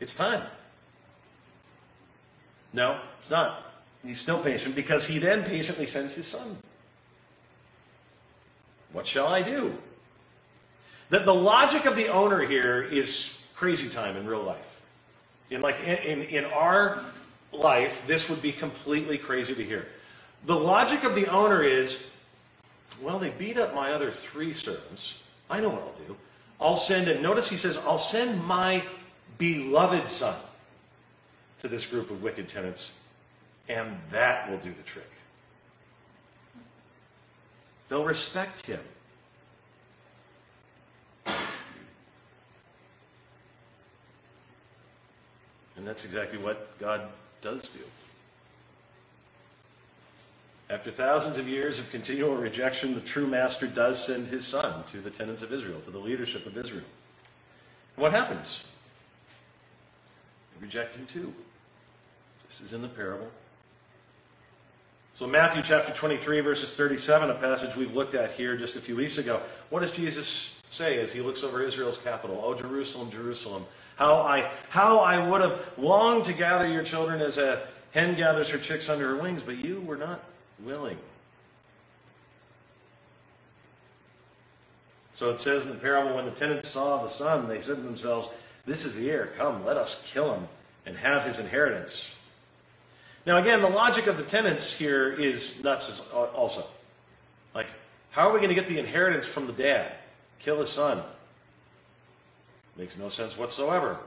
It's 0.00 0.14
time. 0.14 0.42
No, 2.72 2.98
it's 3.18 3.30
not. 3.30 3.66
He's 4.04 4.18
still 4.20 4.38
patient 4.38 4.74
because 4.74 5.06
he 5.06 5.18
then 5.18 5.44
patiently 5.44 5.86
sends 5.86 6.14
his 6.14 6.26
son. 6.26 6.56
What 8.92 9.06
shall 9.06 9.28
I 9.28 9.42
do? 9.42 9.76
That 11.10 11.24
the 11.24 11.34
logic 11.34 11.84
of 11.84 11.96
the 11.96 12.08
owner 12.08 12.40
here 12.40 12.82
is 12.82 13.40
crazy 13.54 13.88
time 13.88 14.16
in 14.16 14.26
real 14.26 14.42
life. 14.42 14.80
In 15.50 15.60
like 15.60 15.76
in, 15.84 15.98
in, 15.98 16.22
in 16.22 16.44
our 16.46 17.04
life, 17.52 18.06
this 18.06 18.30
would 18.30 18.40
be 18.40 18.52
completely 18.52 19.18
crazy 19.18 19.54
to 19.54 19.64
hear. 19.64 19.86
The 20.44 20.56
logic 20.56 21.04
of 21.04 21.14
the 21.14 21.26
owner 21.26 21.62
is, 21.62 22.10
well, 23.02 23.18
they 23.18 23.30
beat 23.30 23.58
up 23.58 23.74
my 23.74 23.92
other 23.92 24.10
three 24.10 24.52
servants. 24.52 25.22
I 25.48 25.60
know 25.60 25.68
what 25.68 25.82
I'll 25.82 26.06
do. 26.06 26.16
I'll 26.60 26.76
send, 26.76 27.08
and 27.08 27.22
notice 27.22 27.48
he 27.48 27.56
says, 27.56 27.78
I'll 27.78 27.98
send 27.98 28.44
my 28.44 28.82
beloved 29.38 30.08
son 30.08 30.36
to 31.60 31.68
this 31.68 31.86
group 31.86 32.10
of 32.10 32.22
wicked 32.22 32.48
tenants, 32.48 32.98
and 33.68 33.96
that 34.10 34.50
will 34.50 34.58
do 34.58 34.72
the 34.72 34.82
trick. 34.82 35.10
They'll 37.88 38.04
respect 38.04 38.66
him. 38.66 38.80
And 45.76 45.86
that's 45.86 46.04
exactly 46.04 46.38
what 46.38 46.78
God 46.78 47.08
does 47.40 47.62
do. 47.62 47.80
After 50.70 50.92
thousands 50.92 51.36
of 51.36 51.48
years 51.48 51.80
of 51.80 51.90
continual 51.90 52.36
rejection, 52.36 52.94
the 52.94 53.00
true 53.00 53.26
master 53.26 53.66
does 53.66 54.02
send 54.02 54.28
his 54.28 54.46
son 54.46 54.84
to 54.84 54.98
the 54.98 55.10
tenants 55.10 55.42
of 55.42 55.52
Israel, 55.52 55.80
to 55.80 55.90
the 55.90 55.98
leadership 55.98 56.46
of 56.46 56.56
Israel. 56.56 56.84
And 57.96 58.02
what 58.02 58.12
happens? 58.12 58.64
They 60.54 60.64
reject 60.64 60.94
him 60.94 61.06
too. 61.06 61.34
This 62.46 62.60
is 62.60 62.72
in 62.72 62.82
the 62.82 62.88
parable. 62.88 63.28
So, 65.16 65.26
Matthew 65.26 65.60
chapter 65.62 65.92
23, 65.92 66.38
verses 66.40 66.72
37, 66.74 67.30
a 67.30 67.34
passage 67.34 67.74
we've 67.74 67.94
looked 67.94 68.14
at 68.14 68.30
here 68.30 68.56
just 68.56 68.76
a 68.76 68.80
few 68.80 68.94
weeks 68.94 69.18
ago. 69.18 69.40
What 69.70 69.80
does 69.80 69.92
Jesus 69.92 70.56
say 70.70 71.00
as 71.00 71.12
he 71.12 71.20
looks 71.20 71.42
over 71.42 71.64
Israel's 71.64 71.98
capital? 71.98 72.40
Oh, 72.44 72.54
Jerusalem, 72.54 73.10
Jerusalem, 73.10 73.64
how 73.96 74.14
I, 74.18 74.48
how 74.68 75.00
I 75.00 75.28
would 75.28 75.40
have 75.40 75.72
longed 75.76 76.26
to 76.26 76.32
gather 76.32 76.68
your 76.68 76.84
children 76.84 77.20
as 77.20 77.38
a 77.38 77.60
hen 77.90 78.14
gathers 78.14 78.48
her 78.50 78.58
chicks 78.58 78.88
under 78.88 79.08
her 79.08 79.20
wings, 79.20 79.42
but 79.42 79.56
you 79.56 79.80
were 79.80 79.96
not 79.96 80.22
willing. 80.64 80.98
So 85.12 85.30
it 85.30 85.40
says 85.40 85.66
in 85.66 85.72
the 85.72 85.78
parable 85.78 86.16
when 86.16 86.24
the 86.24 86.30
tenants 86.30 86.68
saw 86.68 87.02
the 87.02 87.08
son, 87.08 87.48
they 87.48 87.60
said 87.60 87.76
to 87.76 87.82
themselves, 87.82 88.30
This 88.64 88.84
is 88.84 88.94
the 88.94 89.10
heir. 89.10 89.26
Come, 89.36 89.64
let 89.64 89.76
us 89.76 90.02
kill 90.10 90.34
him 90.34 90.48
and 90.86 90.96
have 90.96 91.24
his 91.24 91.38
inheritance. 91.38 92.14
Now, 93.26 93.36
again, 93.36 93.60
the 93.60 93.68
logic 93.68 94.06
of 94.06 94.16
the 94.16 94.22
tenants 94.22 94.74
here 94.74 95.12
is 95.12 95.62
nuts 95.62 96.00
also. 96.12 96.64
Like, 97.54 97.66
how 98.10 98.28
are 98.28 98.32
we 98.32 98.38
going 98.38 98.48
to 98.48 98.54
get 98.54 98.66
the 98.66 98.78
inheritance 98.78 99.26
from 99.26 99.46
the 99.46 99.52
dad? 99.52 99.92
Kill 100.38 100.60
his 100.60 100.70
son. 100.70 101.02
Makes 102.76 102.96
no 102.96 103.10
sense 103.10 103.36
whatsoever. 103.36 103.98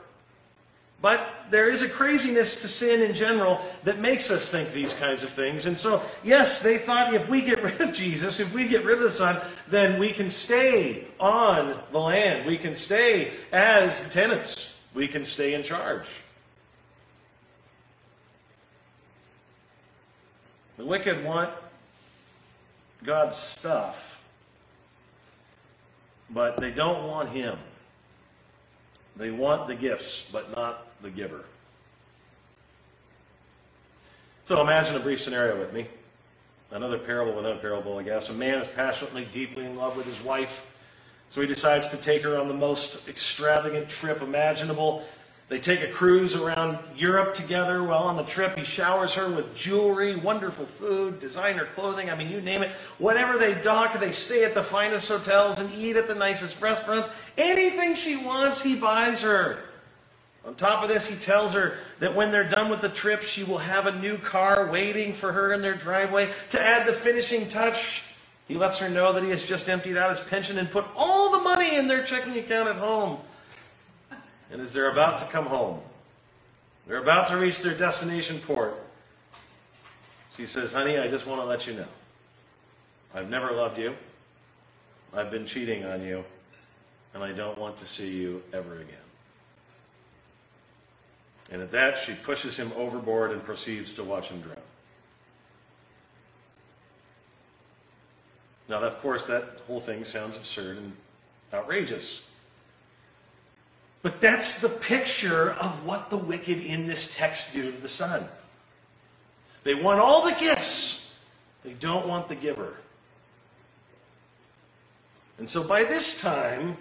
But 1.04 1.48
there 1.50 1.70
is 1.70 1.82
a 1.82 1.90
craziness 1.90 2.62
to 2.62 2.70
sin 2.70 3.02
in 3.02 3.14
general 3.14 3.60
that 3.84 4.00
makes 4.00 4.32
us 4.32 4.50
think 4.50 4.72
these 4.72 4.94
kinds 4.94 5.22
of 5.22 5.30
things. 5.30 5.66
And 5.66 5.78
so, 5.78 6.02
yes, 6.24 6.62
they 6.62 6.78
thought 6.78 7.14
if 7.14 7.28
we 7.28 7.42
get 7.42 7.62
rid 7.64 7.82
of 7.82 7.92
Jesus, 7.92 8.40
if 8.40 8.54
we 8.54 8.70
get 8.70 8.86
rid 8.86 9.00
of 9.00 9.04
the 9.04 9.12
Son, 9.12 9.38
then 9.68 10.00
we 10.00 10.12
can 10.12 10.30
stay 10.30 11.04
on 11.20 11.78
the 11.92 12.00
land. 12.00 12.48
We 12.48 12.58
can 12.58 12.74
stay 12.74 13.34
as 13.52 14.10
tenants. 14.14 14.78
We 14.94 15.10
can 15.10 15.26
stay 15.26 15.54
in 15.54 15.64
charge. 15.64 16.06
The 20.78 20.86
wicked 20.86 21.22
want 21.26 21.50
God's 23.04 23.36
stuff, 23.36 24.24
but 26.30 26.56
they 26.56 26.72
don't 26.72 27.10
want 27.10 27.28
Him. 27.28 27.58
They 29.18 29.32
want 29.32 29.68
the 29.68 29.76
gifts, 29.76 30.30
but 30.32 30.56
not 30.56 30.88
the 31.04 31.12
giver. 31.12 31.44
So 34.46 34.60
imagine 34.62 34.96
a 34.96 35.00
brief 35.00 35.22
scenario 35.22 35.60
with 35.60 35.72
me. 35.74 35.86
Another 36.72 36.98
parable 36.98 37.34
within 37.34 37.52
a 37.52 37.60
parable, 37.60 38.00
I 38.00 38.04
guess. 38.04 38.30
A 38.30 38.34
man 38.34 38.58
is 38.58 38.68
passionately, 38.68 39.28
deeply 39.32 39.66
in 39.66 39.76
love 39.76 39.96
with 39.96 40.08
his 40.08 40.22
wife. 40.24 40.70
So 41.30 41.40
he 41.40 41.48
decides 41.48 41.88
to 41.90 41.98
take 41.98 42.24
her 42.24 42.38
on 42.38 42.48
the 42.48 42.54
most 42.54 43.08
extravagant 43.08 43.90
trip 43.90 44.22
imaginable. 44.22 45.04
They 45.50 45.60
take 45.60 45.82
a 45.82 45.92
cruise 45.92 46.36
around 46.36 46.80
Europe 46.96 47.34
together. 47.34 47.84
Well, 47.84 48.04
on 48.04 48.16
the 48.16 48.24
trip, 48.24 48.58
he 48.58 48.64
showers 48.64 49.14
her 49.14 49.30
with 49.30 49.56
jewelry, 49.56 50.16
wonderful 50.16 50.66
food, 50.66 51.20
designer 51.20 51.66
clothing. 51.66 52.10
I 52.10 52.16
mean, 52.16 52.30
you 52.30 52.42
name 52.42 52.64
it. 52.64 52.72
Whatever 52.98 53.38
they 53.38 53.54
dock, 53.62 54.00
they 54.00 54.12
stay 54.12 54.44
at 54.44 54.56
the 54.56 54.64
finest 54.64 55.08
hotels 55.08 55.60
and 55.60 55.72
eat 55.76 55.96
at 55.96 56.08
the 56.08 56.16
nicest 56.16 56.60
restaurants. 56.62 57.10
Anything 57.38 57.96
she 57.96 58.16
wants, 58.16 58.62
he 58.62 58.76
buys 58.76 59.22
her. 59.22 59.60
On 60.46 60.56
top 60.56 60.84
of 60.84 60.90
this, 60.90 61.08
he 61.08 61.16
tells 61.16 61.54
her 61.54 61.78
that 62.00 62.14
when 62.14 62.32
they're 62.32 62.48
done 62.48 62.70
with 62.70 62.82
the 62.82 62.90
trip, 62.90 63.22
she 63.22 63.44
will 63.44 63.60
have 63.60 63.86
a 63.86 64.00
new 64.00 64.18
car 64.18 64.70
waiting 64.70 65.14
for 65.14 65.32
her 65.32 65.54
in 65.54 65.62
their 65.62 65.76
driveway. 65.76 66.30
To 66.50 66.62
add 66.62 66.86
the 66.86 66.94
finishing 66.94 67.48
touch, 67.48 68.04
he 68.48 68.56
lets 68.56 68.78
her 68.80 68.90
know 68.90 69.14
that 69.14 69.24
he 69.24 69.30
has 69.30 69.46
just 69.46 69.70
emptied 69.70 69.98
out 69.98 70.10
his 70.10 70.20
pension 70.20 70.58
and 70.58 70.70
put 70.70 70.86
all 70.98 71.32
the 71.32 71.40
money 71.40 71.76
in 71.76 71.88
their 71.88 72.04
checking 72.04 72.38
account 72.38 72.68
at 72.68 72.76
home. 72.76 73.20
And 74.52 74.62
as 74.62 74.74
they're 74.74 74.92
about 74.92 75.20
to 75.20 75.26
come 75.26 75.46
home, 75.46 75.80
they're 76.88 77.02
about 77.02 77.30
to 77.30 77.38
reach 77.38 77.60
their 77.60 77.74
destination 77.74 78.40
port, 78.40 78.78
she 80.36 80.46
says, 80.46 80.74
Honey, 80.74 80.98
I 80.98 81.08
just 81.08 81.28
want 81.28 81.42
to 81.42 81.46
let 81.46 81.68
you 81.68 81.74
know. 81.74 81.88
I've 83.14 83.30
never 83.30 83.52
loved 83.52 83.78
you. 83.78 83.96
I've 85.14 85.30
been 85.30 85.46
cheating 85.46 85.86
on 85.86 86.02
you. 86.02 86.24
And 87.14 87.24
I 87.24 87.32
don't 87.32 87.58
want 87.58 87.78
to 87.78 87.86
see 87.86 88.10
you 88.10 88.42
ever 88.52 88.80
again. 88.80 89.03
And 91.54 91.62
at 91.62 91.70
that, 91.72 92.00
she 92.00 92.16
pushes 92.16 92.58
him 92.58 92.72
overboard 92.76 93.32
and 93.32 93.44
proceeds 93.44 93.94
to 93.94 94.04
watch 94.04 94.30
him 94.30 94.42
drown. 94.42 94.58
Now, 98.68 98.80
of 98.80 99.00
course, 99.02 99.26
that 99.28 99.60
whole 99.68 99.80
thing 99.80 100.04
sounds 100.04 100.36
absurd 100.36 100.78
and 100.78 100.94
outrageous. 101.54 102.28
But 104.02 104.20
that's 104.20 104.62
the 104.62 104.70
picture 104.70 105.52
of 105.52 105.86
what 105.86 106.10
the 106.10 106.18
wicked 106.18 106.58
in 106.58 106.88
this 106.88 107.16
text 107.16 107.54
do 107.54 107.72
to 107.72 107.78
the 107.78 107.88
Son. 107.88 108.24
They 109.64 109.76
want 109.76 110.00
all 110.00 110.26
the 110.26 110.36
gifts, 110.40 111.14
they 111.64 111.74
don't 111.74 112.08
want 112.08 112.30
the 112.30 112.36
giver. 112.36 112.74
And 115.38 115.48
so 115.48 115.64
by 115.64 115.84
this 115.84 116.20
time, 116.20 116.78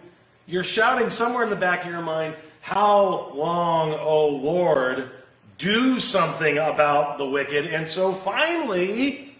you're 0.47 0.65
shouting 0.65 1.11
somewhere 1.11 1.45
in 1.45 1.51
the 1.51 1.57
back 1.57 1.85
of 1.85 1.91
your 1.91 2.01
mind, 2.01 2.35
How 2.63 3.33
long, 3.35 3.93
O 3.93 4.29
Lord? 4.29 5.11
Do 5.59 6.01
something 6.01 6.59
about 6.59 7.19
the 7.19 7.27
wicked. 7.29 7.67
And 7.67 7.87
so 7.87 8.13
finally, 8.13 9.37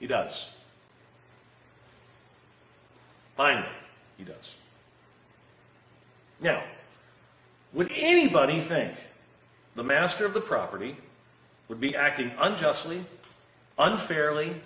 he 0.00 0.06
does. 0.06 0.50
Finally, 3.36 3.68
he 4.16 4.24
does. 4.24 4.56
Now, 6.40 6.62
would 7.74 7.92
anybody 7.94 8.60
think 8.60 8.94
the 9.74 9.84
master 9.84 10.24
of 10.24 10.32
the 10.32 10.40
property 10.40 10.96
would 11.68 11.80
be 11.80 11.94
acting 11.94 12.32
unjustly, 12.38 13.04
unfairly, 13.78 14.56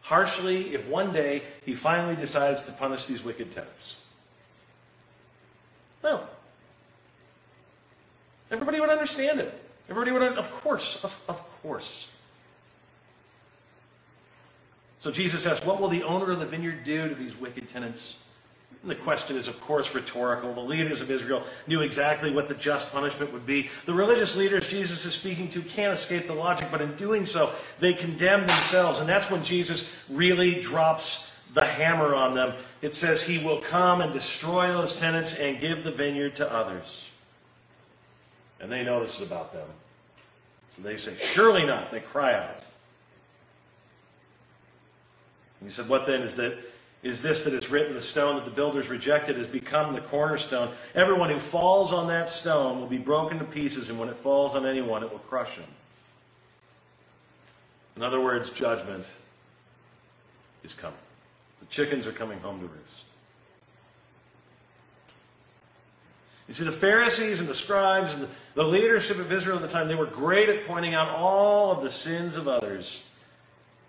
harshly 0.00 0.74
if 0.74 0.86
one 0.88 1.12
day 1.12 1.42
he 1.64 1.74
finally 1.74 2.16
decides 2.16 2.62
to 2.62 2.72
punish 2.72 3.04
these 3.04 3.22
wicked 3.22 3.50
tenants? 3.50 3.96
No. 6.02 6.22
Everybody 8.50 8.80
would 8.80 8.90
understand 8.90 9.40
it. 9.40 9.52
Everybody 9.88 10.12
would, 10.12 10.22
of 10.38 10.50
course, 10.52 11.02
of, 11.04 11.18
of 11.28 11.62
course. 11.62 12.08
So 15.00 15.10
Jesus 15.10 15.46
asks, 15.46 15.64
What 15.64 15.80
will 15.80 15.88
the 15.88 16.02
owner 16.02 16.30
of 16.30 16.40
the 16.40 16.46
vineyard 16.46 16.84
do 16.84 17.08
to 17.08 17.14
these 17.14 17.38
wicked 17.38 17.68
tenants? 17.68 18.18
And 18.82 18.90
the 18.90 18.94
question 18.94 19.36
is, 19.36 19.48
of 19.48 19.60
course, 19.60 19.92
rhetorical. 19.94 20.54
The 20.54 20.60
leaders 20.60 21.00
of 21.00 21.10
Israel 21.10 21.42
knew 21.66 21.80
exactly 21.80 22.30
what 22.30 22.46
the 22.46 22.54
just 22.54 22.92
punishment 22.92 23.32
would 23.32 23.44
be. 23.44 23.70
The 23.86 23.94
religious 23.94 24.36
leaders 24.36 24.68
Jesus 24.68 25.04
is 25.04 25.14
speaking 25.14 25.48
to 25.50 25.62
can't 25.62 25.92
escape 25.92 26.26
the 26.26 26.34
logic, 26.34 26.68
but 26.70 26.80
in 26.80 26.94
doing 26.94 27.26
so, 27.26 27.50
they 27.80 27.92
condemn 27.92 28.40
themselves. 28.40 29.00
And 29.00 29.08
that's 29.08 29.30
when 29.30 29.42
Jesus 29.42 29.92
really 30.08 30.60
drops 30.60 31.34
the 31.54 31.64
hammer 31.64 32.14
on 32.14 32.34
them. 32.34 32.52
It 32.80 32.94
says, 32.94 33.22
He 33.22 33.38
will 33.38 33.60
come 33.60 34.00
and 34.00 34.12
destroy 34.12 34.68
those 34.68 34.98
tenants 34.98 35.38
and 35.38 35.60
give 35.60 35.82
the 35.82 35.90
vineyard 35.90 36.36
to 36.36 36.52
others. 36.52 37.08
And 38.60 38.70
they 38.70 38.84
know 38.84 39.00
this 39.00 39.20
is 39.20 39.26
about 39.26 39.52
them. 39.52 39.68
So 40.76 40.82
they 40.82 40.96
say, 40.96 41.14
Surely 41.20 41.64
not. 41.64 41.90
They 41.90 42.00
cry 42.00 42.34
out. 42.34 42.62
And 45.60 45.68
he 45.68 45.70
said, 45.70 45.88
What 45.88 46.06
then 46.06 46.22
is 46.22 46.36
that? 46.36 46.56
Is 47.02 47.22
this 47.22 47.44
that 47.44 47.52
is 47.52 47.70
written, 47.70 47.94
the 47.94 48.00
stone 48.00 48.34
that 48.34 48.44
the 48.44 48.50
builders 48.50 48.88
rejected 48.88 49.36
has 49.36 49.46
become 49.46 49.92
the 49.92 50.00
cornerstone? 50.00 50.70
Everyone 50.96 51.30
who 51.30 51.38
falls 51.38 51.92
on 51.92 52.08
that 52.08 52.28
stone 52.28 52.80
will 52.80 52.88
be 52.88 52.98
broken 52.98 53.38
to 53.38 53.44
pieces, 53.44 53.88
and 53.88 54.00
when 54.00 54.08
it 54.08 54.16
falls 54.16 54.56
on 54.56 54.66
anyone, 54.66 55.04
it 55.04 55.10
will 55.10 55.20
crush 55.20 55.54
him. 55.54 55.68
In 57.94 58.02
other 58.02 58.20
words, 58.20 58.50
judgment 58.50 59.08
is 60.64 60.74
coming. 60.74 60.98
The 61.60 61.66
chickens 61.66 62.06
are 62.08 62.12
coming 62.12 62.40
home 62.40 62.58
to 62.60 62.66
roost. 62.66 63.04
You 66.48 66.54
see, 66.54 66.64
the 66.64 66.72
Pharisees 66.72 67.40
and 67.40 67.48
the 67.48 67.54
scribes 67.54 68.14
and 68.14 68.26
the 68.54 68.64
leadership 68.64 69.18
of 69.18 69.30
Israel 69.30 69.56
at 69.56 69.62
the 69.62 69.68
time, 69.68 69.86
they 69.86 69.94
were 69.94 70.06
great 70.06 70.48
at 70.48 70.66
pointing 70.66 70.94
out 70.94 71.10
all 71.10 71.70
of 71.70 71.82
the 71.82 71.90
sins 71.90 72.36
of 72.36 72.48
others, 72.48 73.04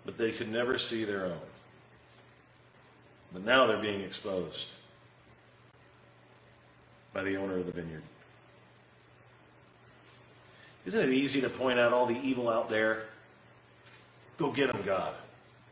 but 0.04 0.18
they 0.18 0.30
could 0.30 0.52
never 0.52 0.78
see 0.78 1.04
their 1.04 1.24
own. 1.24 1.38
But 3.32 3.44
now 3.44 3.66
they're 3.66 3.80
being 3.80 4.02
exposed 4.02 4.68
by 7.14 7.22
the 7.22 7.36
owner 7.36 7.56
of 7.56 7.64
the 7.64 7.72
vineyard. 7.72 8.02
Isn't 10.84 11.00
it 11.00 11.12
easy 11.14 11.40
to 11.40 11.48
point 11.48 11.78
out 11.78 11.92
all 11.92 12.06
the 12.06 12.18
evil 12.20 12.48
out 12.48 12.68
there? 12.68 13.04
Go 14.36 14.50
get 14.50 14.72
them, 14.72 14.82
God. 14.84 15.14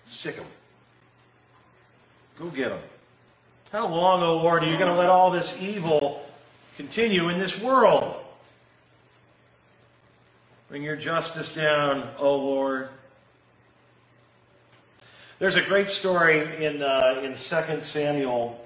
Sic 0.05 0.37
them. 0.37 0.47
Go 2.39 2.47
get 2.49 2.71
them. 2.71 2.81
How 3.73 3.87
long, 3.87 4.23
O 4.23 4.27
oh 4.27 4.37
Lord, 4.39 4.63
are 4.63 4.71
you 4.71 4.79
going 4.79 4.91
to 4.91 4.99
let 4.99 5.11
all 5.11 5.31
this 5.31 5.61
evil 5.63 6.28
continue 6.79 7.29
in 7.29 7.41
this 7.41 7.61
world? 7.61 8.15
Bring 10.69 10.85
your 10.85 10.95
justice 10.95 11.53
down, 11.53 12.09
O 12.21 12.37
Lord. 12.37 12.89
There's 15.41 15.57
a 15.57 15.63
great 15.63 15.89
story 15.89 16.65
in, 16.65 16.81
uh, 16.81 17.21
in 17.25 17.31
2 17.31 17.37
Samuel, 17.81 18.65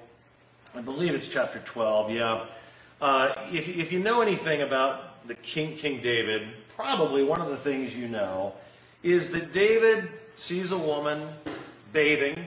I 0.75 0.81
believe 0.81 1.15
it's 1.15 1.27
chapter 1.27 1.57
12, 1.65 2.11
yeah. 2.11 2.45
Uh, 3.01 3.33
if, 3.51 3.67
if 3.67 3.91
you 3.91 3.97
know 3.97 4.21
anything 4.21 4.61
about 4.61 5.27
the 5.27 5.33
King, 5.33 5.75
King 5.75 5.99
David, 5.99 6.43
probably 6.75 7.23
one 7.23 7.41
of 7.41 7.49
the 7.49 7.57
things 7.57 7.95
you 7.95 8.07
know 8.07 8.53
is 9.01 9.31
that 9.31 9.51
David 9.51 10.07
sees 10.35 10.71
a 10.71 10.77
woman 10.77 11.29
bathing. 11.93 12.45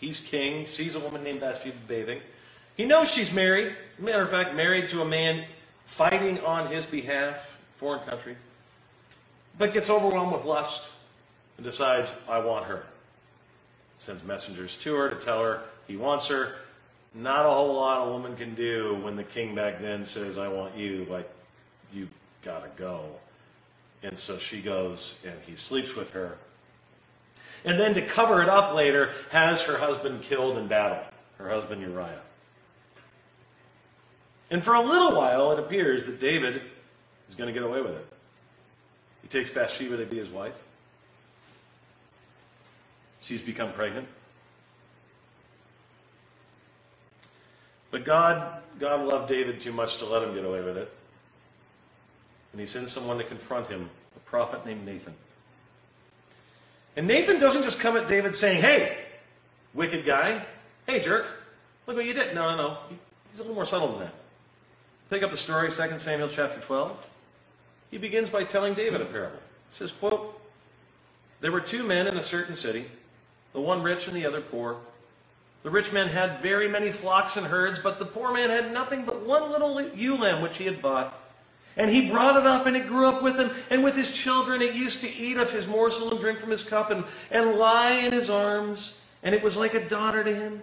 He's 0.00 0.20
king, 0.20 0.64
sees 0.64 0.94
a 0.94 1.00
woman 1.00 1.22
named 1.22 1.40
Bathsheba 1.40 1.76
bathing. 1.86 2.20
He 2.78 2.86
knows 2.86 3.10
she's 3.10 3.34
married. 3.34 3.76
Matter 3.98 4.22
of 4.22 4.30
fact, 4.30 4.54
married 4.54 4.88
to 4.90 5.02
a 5.02 5.04
man 5.04 5.44
fighting 5.84 6.40
on 6.40 6.68
his 6.68 6.86
behalf, 6.86 7.60
foreign 7.76 8.00
country, 8.08 8.36
but 9.58 9.74
gets 9.74 9.90
overwhelmed 9.90 10.32
with 10.32 10.46
lust 10.46 10.92
and 11.58 11.66
decides, 11.66 12.16
I 12.26 12.38
want 12.38 12.64
her 12.64 12.86
sends 13.98 14.22
messengers 14.24 14.76
to 14.78 14.94
her 14.94 15.10
to 15.10 15.16
tell 15.16 15.42
her 15.42 15.60
he 15.86 15.96
wants 15.96 16.28
her. 16.28 16.54
Not 17.14 17.46
a 17.46 17.50
whole 17.50 17.74
lot 17.74 18.06
a 18.06 18.10
woman 18.10 18.36
can 18.36 18.54
do 18.54 18.98
when 19.02 19.16
the 19.16 19.24
king 19.24 19.54
back 19.54 19.80
then 19.80 20.04
says, 20.04 20.38
I 20.38 20.48
want 20.48 20.76
you, 20.76 21.06
like, 21.10 21.28
you 21.92 22.08
gotta 22.42 22.68
go. 22.76 23.06
And 24.02 24.16
so 24.16 24.38
she 24.38 24.60
goes 24.60 25.16
and 25.24 25.34
he 25.46 25.56
sleeps 25.56 25.96
with 25.96 26.10
her. 26.10 26.36
And 27.64 27.78
then 27.78 27.94
to 27.94 28.02
cover 28.02 28.42
it 28.42 28.48
up 28.48 28.74
later, 28.74 29.10
has 29.30 29.62
her 29.62 29.76
husband 29.76 30.22
killed 30.22 30.58
in 30.58 30.68
battle, 30.68 31.02
her 31.38 31.48
husband 31.48 31.82
Uriah. 31.82 32.20
And 34.50 34.62
for 34.62 34.74
a 34.74 34.80
little 34.80 35.14
while, 35.16 35.52
it 35.52 35.58
appears 35.58 36.06
that 36.06 36.20
David 36.20 36.62
is 37.28 37.34
going 37.34 37.52
to 37.52 37.58
get 37.58 37.68
away 37.68 37.82
with 37.82 37.94
it. 37.94 38.06
He 39.22 39.28
takes 39.28 39.50
Bathsheba 39.50 39.96
to 39.98 40.06
be 40.06 40.16
his 40.16 40.28
wife. 40.28 40.54
She's 43.20 43.42
become 43.42 43.72
pregnant. 43.72 44.08
But 47.90 48.04
God, 48.04 48.62
God 48.78 49.06
loved 49.06 49.28
David 49.28 49.60
too 49.60 49.72
much 49.72 49.98
to 49.98 50.06
let 50.06 50.22
him 50.22 50.34
get 50.34 50.44
away 50.44 50.62
with 50.62 50.76
it. 50.76 50.92
And 52.52 52.60
he 52.60 52.66
sends 52.66 52.92
someone 52.92 53.18
to 53.18 53.24
confront 53.24 53.66
him, 53.66 53.90
a 54.16 54.20
prophet 54.20 54.64
named 54.64 54.84
Nathan. 54.86 55.14
And 56.96 57.06
Nathan 57.06 57.38
doesn't 57.38 57.62
just 57.62 57.80
come 57.80 57.96
at 57.96 58.08
David 58.08 58.34
saying, 58.34 58.60
Hey, 58.60 58.96
wicked 59.74 60.04
guy. 60.04 60.42
Hey, 60.86 61.00
jerk. 61.00 61.26
Look 61.86 61.96
what 61.96 62.06
you 62.06 62.12
did. 62.12 62.34
No, 62.34 62.50
no, 62.50 62.56
no. 62.56 62.78
He's 63.30 63.40
a 63.40 63.42
little 63.42 63.54
more 63.54 63.66
subtle 63.66 63.88
than 63.88 64.00
that. 64.00 64.14
Pick 65.10 65.22
up 65.22 65.30
the 65.30 65.38
story, 65.38 65.70
2 65.70 65.98
Samuel 65.98 66.28
chapter 66.28 66.60
12. 66.60 67.08
He 67.90 67.96
begins 67.96 68.28
by 68.28 68.44
telling 68.44 68.74
David 68.74 69.00
a 69.00 69.06
parable. 69.06 69.38
He 69.70 69.76
says, 69.76 69.90
quote, 69.90 70.38
There 71.40 71.50
were 71.50 71.62
two 71.62 71.82
men 71.82 72.06
in 72.06 72.16
a 72.16 72.22
certain 72.22 72.54
city 72.54 72.86
the 73.54 73.60
one 73.60 73.82
rich 73.82 74.06
and 74.06 74.14
the 74.14 74.26
other 74.26 74.42
poor. 74.42 74.76
The 75.62 75.70
rich 75.70 75.92
man 75.92 76.08
had 76.08 76.40
very 76.40 76.68
many 76.68 76.92
flocks 76.92 77.38
and 77.38 77.46
herds, 77.46 77.78
but 77.78 77.98
the 77.98 78.04
poor 78.04 78.32
man 78.32 78.50
had 78.50 78.72
nothing 78.72 79.04
but 79.04 79.24
one 79.24 79.50
little 79.50 79.80
ewe 79.80 80.16
lamb 80.16 80.42
which 80.42 80.58
he 80.58 80.66
had 80.66 80.82
bought. 80.82 81.18
And 81.76 81.90
he 81.90 82.10
brought 82.10 82.36
it 82.36 82.46
up, 82.46 82.66
and 82.66 82.76
it 82.76 82.86
grew 82.86 83.06
up 83.06 83.22
with 83.22 83.38
him, 83.38 83.50
and 83.70 83.82
with 83.82 83.96
his 83.96 84.14
children 84.14 84.60
it 84.60 84.74
used 84.74 85.00
to 85.00 85.12
eat 85.12 85.38
of 85.38 85.50
his 85.50 85.66
morsel 85.66 86.10
and 86.10 86.20
drink 86.20 86.38
from 86.38 86.50
his 86.50 86.62
cup 86.62 86.90
and, 86.90 87.04
and 87.30 87.52
lie 87.52 87.92
in 87.92 88.12
his 88.12 88.28
arms, 88.28 88.94
and 89.22 89.34
it 89.34 89.42
was 89.42 89.56
like 89.56 89.74
a 89.74 89.88
daughter 89.88 90.22
to 90.22 90.34
him. 90.34 90.62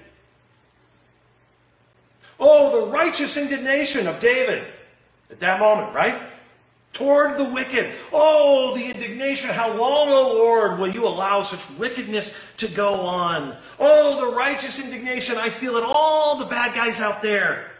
Oh, 2.41 2.81
the 2.81 2.91
righteous 2.91 3.37
indignation 3.37 4.07
of 4.07 4.19
David 4.19 4.63
at 5.29 5.39
that 5.39 5.59
moment, 5.59 5.93
right? 5.93 6.21
toward 6.93 7.37
the 7.37 7.45
wicked. 7.45 7.91
Oh, 8.11 8.75
the 8.75 8.85
indignation. 8.85 9.49
How 9.49 9.69
long, 9.69 10.09
O 10.09 10.33
Lord, 10.33 10.79
will 10.79 10.89
you 10.89 11.07
allow 11.07 11.41
such 11.41 11.69
wickedness 11.77 12.35
to 12.57 12.67
go 12.67 12.93
on? 12.95 13.55
Oh, 13.79 14.29
the 14.29 14.35
righteous 14.35 14.83
indignation 14.83 15.37
I 15.37 15.49
feel 15.49 15.77
it. 15.77 15.83
all 15.85 16.37
the 16.37 16.45
bad 16.45 16.75
guys 16.75 16.99
out 16.99 17.21
there. 17.21 17.71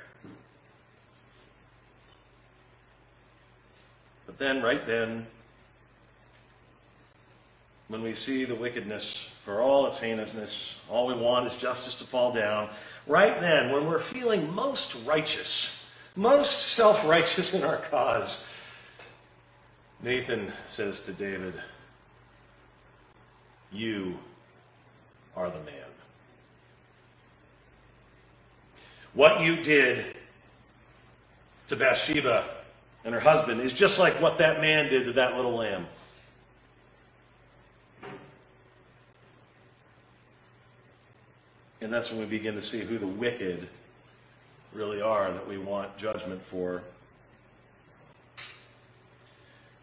But 4.25 4.37
then, 4.37 4.61
right 4.61 4.85
then, 4.85 5.27
when 7.91 8.01
we 8.01 8.13
see 8.13 8.45
the 8.45 8.55
wickedness 8.55 9.29
for 9.43 9.59
all 9.59 9.85
its 9.85 9.99
heinousness, 9.99 10.77
all 10.89 11.07
we 11.07 11.13
want 11.13 11.45
is 11.45 11.57
justice 11.57 11.95
to 11.95 12.05
fall 12.05 12.31
down. 12.31 12.69
Right 13.05 13.37
then, 13.41 13.69
when 13.73 13.85
we're 13.85 13.99
feeling 13.99 14.49
most 14.55 14.95
righteous, 15.05 15.83
most 16.15 16.73
self 16.73 17.05
righteous 17.05 17.53
in 17.53 17.63
our 17.63 17.77
cause, 17.77 18.47
Nathan 20.01 20.49
says 20.67 21.01
to 21.01 21.11
David, 21.11 21.53
You 23.73 24.17
are 25.35 25.49
the 25.49 25.59
man. 25.59 25.75
What 29.13 29.41
you 29.41 29.57
did 29.57 30.15
to 31.67 31.75
Bathsheba 31.75 32.45
and 33.03 33.13
her 33.13 33.19
husband 33.19 33.59
is 33.59 33.73
just 33.73 33.99
like 33.99 34.13
what 34.21 34.37
that 34.37 34.61
man 34.61 34.89
did 34.89 35.03
to 35.05 35.13
that 35.13 35.35
little 35.35 35.55
lamb. 35.55 35.87
And 41.81 41.91
that's 41.91 42.11
when 42.11 42.19
we 42.19 42.25
begin 42.25 42.53
to 42.53 42.61
see 42.61 42.79
who 42.79 42.99
the 42.99 43.07
wicked 43.07 43.67
really 44.73 45.01
are 45.01 45.31
that 45.31 45.47
we 45.47 45.57
want 45.57 45.97
judgment 45.97 46.41
for. 46.45 46.83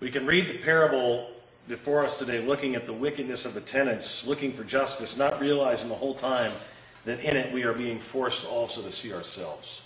We 0.01 0.11
can 0.11 0.25
read 0.25 0.49
the 0.49 0.59
parable 0.59 1.31
before 1.67 2.05
us 2.05 2.19
today 2.19 2.41
looking 2.41 2.77
at 2.77 2.87
the 2.87 2.93
wickedness 2.93 3.45
of 3.45 3.53
the 3.53 3.61
tenants, 3.61 4.27
looking 4.27 4.53
for 4.53 4.63
justice, 4.63 5.19
not 5.19 5.41
realizing 5.41 5.89
the 5.89 5.95
whole 5.97 6.15
time 6.15 6.53
that 7.05 7.21
in 7.21 7.37
it 7.37 7.53
we 7.53 7.65
are 7.65 7.75
being 7.75 7.99
forced 7.99 8.47
also 8.47 8.81
to 8.81 8.93
see 8.93 9.13
ourselves. 9.13 9.83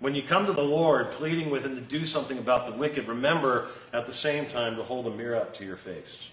When 0.00 0.14
you 0.14 0.22
come 0.22 0.46
to 0.46 0.52
the 0.52 0.64
Lord 0.64 1.10
pleading 1.12 1.50
with 1.50 1.64
Him 1.64 1.76
to 1.76 1.82
do 1.82 2.04
something 2.04 2.38
about 2.38 2.66
the 2.66 2.72
wicked, 2.72 3.06
remember 3.06 3.68
at 3.92 4.06
the 4.06 4.12
same 4.12 4.46
time 4.46 4.76
to 4.76 4.82
hold 4.82 5.06
a 5.06 5.10
mirror 5.10 5.36
up 5.36 5.54
to 5.54 5.64
your 5.64 5.76
face. 5.76 6.30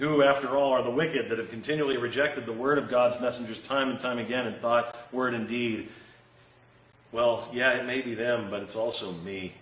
Who, 0.00 0.22
after 0.22 0.56
all, 0.56 0.72
are 0.72 0.82
the 0.82 0.90
wicked 0.90 1.28
that 1.28 1.38
have 1.38 1.50
continually 1.50 1.98
rejected 1.98 2.46
the 2.46 2.54
word 2.54 2.78
of 2.78 2.88
God's 2.88 3.20
messengers 3.20 3.60
time 3.60 3.90
and 3.90 4.00
time 4.00 4.18
again 4.18 4.46
in 4.46 4.54
thought, 4.54 4.96
word, 5.12 5.34
and 5.34 5.46
deed? 5.46 5.90
Well, 7.12 7.46
yeah, 7.52 7.74
it 7.74 7.84
may 7.84 8.00
be 8.00 8.14
them, 8.14 8.48
but 8.48 8.62
it's 8.62 8.76
also 8.76 9.12
me. 9.12 9.52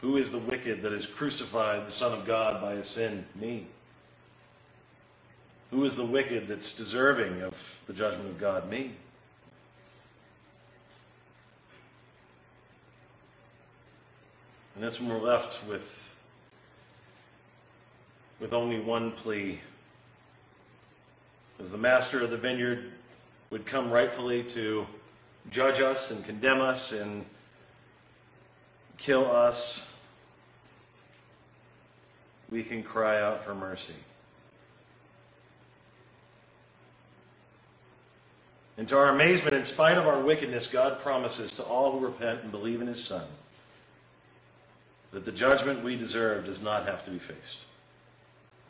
Who 0.00 0.16
is 0.16 0.32
the 0.32 0.38
wicked 0.38 0.82
that 0.82 0.90
has 0.90 1.06
crucified 1.06 1.86
the 1.86 1.92
Son 1.92 2.12
of 2.12 2.26
God 2.26 2.60
by 2.60 2.72
his 2.72 2.88
sin? 2.88 3.24
Me. 3.36 3.64
Who 5.70 5.84
is 5.84 5.94
the 5.94 6.06
wicked 6.06 6.48
that's 6.48 6.74
deserving 6.74 7.40
of 7.42 7.80
the 7.86 7.92
judgment 7.92 8.30
of 8.30 8.40
God? 8.40 8.68
Me. 8.68 8.90
And 14.74 14.82
that's 14.82 14.98
when 14.98 15.08
we're 15.08 15.24
left 15.24 15.64
with 15.68 16.06
with 18.40 18.52
only 18.52 18.80
one 18.80 19.12
plea. 19.12 19.60
As 21.60 21.70
the 21.70 21.78
master 21.78 22.22
of 22.22 22.30
the 22.30 22.36
vineyard 22.36 22.92
would 23.50 23.66
come 23.66 23.90
rightfully 23.90 24.42
to 24.44 24.86
judge 25.50 25.80
us 25.80 26.10
and 26.10 26.24
condemn 26.24 26.60
us 26.60 26.92
and 26.92 27.24
kill 28.96 29.30
us, 29.30 29.90
we 32.50 32.62
can 32.62 32.82
cry 32.82 33.20
out 33.20 33.44
for 33.44 33.54
mercy. 33.54 33.94
And 38.76 38.86
to 38.88 38.96
our 38.96 39.08
amazement, 39.08 39.56
in 39.56 39.64
spite 39.64 39.98
of 39.98 40.06
our 40.06 40.20
wickedness, 40.20 40.68
God 40.68 41.00
promises 41.00 41.50
to 41.52 41.64
all 41.64 41.98
who 41.98 42.06
repent 42.06 42.42
and 42.42 42.52
believe 42.52 42.80
in 42.80 42.86
His 42.86 43.02
Son 43.02 43.24
that 45.10 45.24
the 45.24 45.32
judgment 45.32 45.82
we 45.82 45.96
deserve 45.96 46.44
does 46.44 46.62
not 46.62 46.86
have 46.86 47.04
to 47.04 47.10
be 47.10 47.18
faced. 47.18 47.64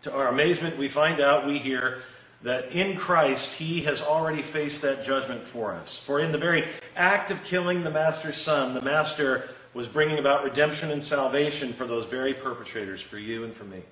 To 0.02 0.12
our 0.12 0.28
amazement, 0.28 0.78
we 0.78 0.88
find 0.88 1.20
out, 1.20 1.46
we 1.46 1.58
hear, 1.58 1.98
that 2.42 2.70
in 2.70 2.96
Christ, 2.96 3.54
He 3.54 3.80
has 3.82 4.00
already 4.00 4.42
faced 4.42 4.82
that 4.82 5.04
judgment 5.04 5.42
for 5.42 5.72
us. 5.72 5.98
For 5.98 6.20
in 6.20 6.30
the 6.30 6.38
very 6.38 6.64
act 6.96 7.30
of 7.30 7.42
killing 7.44 7.82
the 7.82 7.90
Master's 7.90 8.36
Son, 8.36 8.74
the 8.74 8.82
Master 8.82 9.48
was 9.74 9.88
bringing 9.88 10.18
about 10.18 10.44
redemption 10.44 10.90
and 10.90 11.02
salvation 11.02 11.72
for 11.72 11.84
those 11.84 12.06
very 12.06 12.32
perpetrators, 12.32 13.00
for 13.00 13.18
you 13.18 13.44
and 13.44 13.54
for 13.54 13.64
me. 13.64 13.82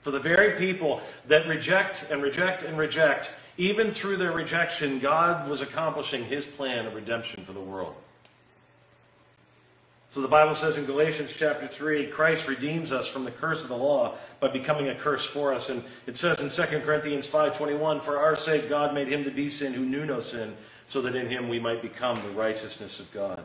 For 0.00 0.10
the 0.10 0.20
very 0.20 0.58
people 0.58 1.00
that 1.26 1.46
reject 1.48 2.08
and 2.10 2.22
reject 2.22 2.62
and 2.62 2.78
reject, 2.78 3.32
even 3.56 3.90
through 3.90 4.18
their 4.18 4.32
rejection, 4.32 4.98
God 4.98 5.48
was 5.48 5.62
accomplishing 5.62 6.24
His 6.24 6.46
plan 6.46 6.86
of 6.86 6.94
redemption 6.94 7.44
for 7.44 7.52
the 7.52 7.60
world. 7.60 7.94
So 10.14 10.20
the 10.20 10.28
Bible 10.28 10.54
says 10.54 10.78
in 10.78 10.84
Galatians 10.84 11.34
chapter 11.36 11.66
3, 11.66 12.06
Christ 12.06 12.46
redeems 12.46 12.92
us 12.92 13.08
from 13.08 13.24
the 13.24 13.32
curse 13.32 13.64
of 13.64 13.68
the 13.68 13.76
law 13.76 14.14
by 14.38 14.46
becoming 14.46 14.88
a 14.88 14.94
curse 14.94 15.24
for 15.24 15.52
us. 15.52 15.70
And 15.70 15.82
it 16.06 16.16
says 16.16 16.40
in 16.40 16.48
2 16.48 16.82
Corinthians 16.82 17.26
5:21, 17.26 18.00
for 18.00 18.16
our 18.16 18.36
sake 18.36 18.68
God 18.68 18.94
made 18.94 19.08
him 19.08 19.24
to 19.24 19.32
be 19.32 19.50
sin 19.50 19.72
who 19.72 19.84
knew 19.84 20.06
no 20.06 20.20
sin, 20.20 20.56
so 20.86 21.00
that 21.00 21.16
in 21.16 21.26
him 21.26 21.48
we 21.48 21.58
might 21.58 21.82
become 21.82 22.14
the 22.14 22.28
righteousness 22.28 23.00
of 23.00 23.12
God. 23.12 23.42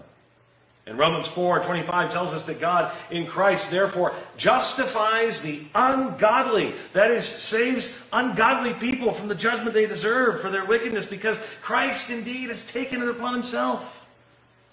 And 0.85 0.99
Romans 0.99 1.27
4:25 1.27 2.11
tells 2.11 2.35
us 2.35 2.45
that 2.45 2.59
God 2.61 2.93
in 3.09 3.25
Christ 3.25 3.71
therefore 3.71 4.13
justifies 4.37 5.41
the 5.41 5.61
ungodly. 5.73 6.75
That 6.93 7.09
is, 7.09 7.25
saves 7.25 8.07
ungodly 8.13 8.75
people 8.75 9.11
from 9.11 9.27
the 9.27 9.33
judgment 9.33 9.73
they 9.73 9.87
deserve 9.87 10.39
for 10.39 10.51
their 10.51 10.65
wickedness, 10.65 11.07
because 11.07 11.39
Christ 11.63 12.11
indeed 12.11 12.49
has 12.49 12.63
taken 12.63 13.01
it 13.01 13.09
upon 13.09 13.33
himself. 13.33 13.98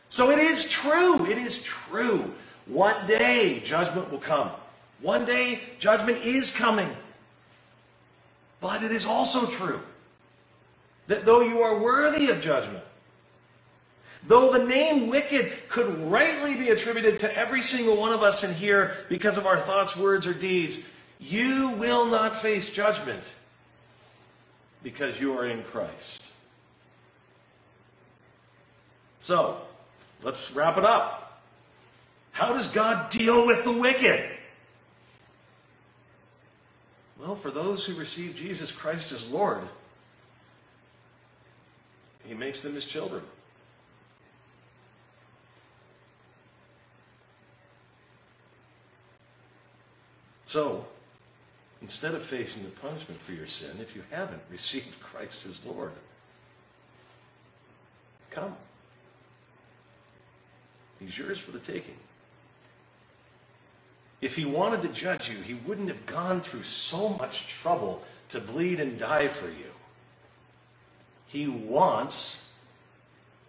So 0.09 0.31
it 0.31 0.39
is 0.39 0.69
true. 0.69 1.27
It 1.27 1.39
is 1.39 1.63
true. 1.63 2.33
One 2.67 3.07
day 3.07 3.61
judgment 3.65 4.11
will 4.11 4.19
come. 4.19 4.51
One 5.01 5.25
day 5.25 5.61
judgment 5.79 6.25
is 6.25 6.51
coming. 6.51 6.91
But 8.61 8.83
it 8.83 8.93
is 8.93 9.05
also 9.05 9.47
true 9.47 9.81
that 11.07 11.25
though 11.25 11.41
you 11.41 11.61
are 11.61 11.79
worthy 11.79 12.31
of 12.31 12.41
judgment, 12.41 12.83
though 14.27 14.53
the 14.53 14.65
name 14.65 15.09
wicked 15.09 15.53
could 15.69 16.11
rightly 16.11 16.55
be 16.55 16.71
attributed 16.71 17.21
to 17.21 17.39
every 17.39 17.63
single 17.63 17.97
one 17.97 18.13
of 18.13 18.23
us 18.23 18.43
in 18.43 18.55
here 18.55 18.97
because 19.09 19.37
of 19.37 19.47
our 19.47 19.59
thoughts, 19.59 19.97
words, 19.97 20.27
or 20.27 20.35
deeds, 20.35 20.85
you 21.21 21.71
will 21.79 22.07
not 22.07 22.35
face 22.35 22.73
judgment 22.73 23.35
because 24.83 25.21
you 25.21 25.39
are 25.39 25.47
in 25.47 25.63
Christ. 25.65 26.23
So, 29.21 29.61
Let's 30.27 30.51
wrap 30.51 30.77
it 30.77 30.85
up. 30.85 31.41
How 32.33 32.53
does 32.53 32.67
God 32.67 33.11
deal 33.11 33.47
with 33.47 33.63
the 33.63 33.71
wicked? 33.71 34.29
Well, 37.21 37.37
for 37.37 37.53
those 37.53 37.85
who 37.85 37.95
receive 37.95 38.35
Jesus 38.35 38.73
Christ 38.73 39.13
as 39.13 39.31
Lord, 39.31 39.63
He 42.25 42.35
makes 42.35 42.61
them 42.61 42.75
His 42.75 42.85
children. 42.85 43.23
So, 50.47 50.85
instead 51.83 52.15
of 52.15 52.25
facing 52.25 52.65
the 52.65 52.71
punishment 52.71 53.21
for 53.21 53.31
your 53.31 53.47
sin, 53.47 53.77
if 53.81 53.95
you 53.95 54.03
haven't 54.11 54.43
received 54.51 55.01
Christ 55.01 55.47
as 55.47 55.65
Lord, 55.65 55.93
come. 58.31 58.57
He's 61.01 61.19
yours 61.19 61.39
for 61.39 61.51
the 61.51 61.59
taking. 61.59 61.97
If 64.21 64.35
he 64.35 64.45
wanted 64.45 64.83
to 64.83 64.89
judge 64.89 65.29
you, 65.29 65.37
he 65.37 65.55
wouldn't 65.55 65.89
have 65.89 66.07
gone 66.07 66.41
through 66.41 66.63
so 66.63 67.11
much 67.11 67.47
trouble 67.49 68.03
to 68.31 68.41
bleed 68.41 68.81
and 68.81 68.99
die 68.99 69.29
for 69.29 69.47
you. 69.47 69.71
He 71.27 71.47
wants 71.47 72.49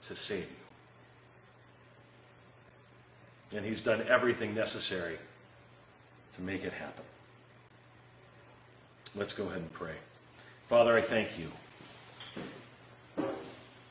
to 0.03 0.15
save 0.15 0.47
you. 3.51 3.57
And 3.57 3.65
he's 3.65 3.81
done 3.81 4.03
everything 4.10 4.53
necessary 4.53 5.17
to 6.36 6.41
make 6.41 6.65
it 6.65 6.73
happen. 6.73 7.03
Let's 9.15 9.33
go 9.33 9.45
ahead 9.45 9.57
and 9.57 9.71
pray. 9.71 9.95
Father, 10.67 10.97
I 10.97 11.01
thank 11.01 11.39
you 11.39 11.49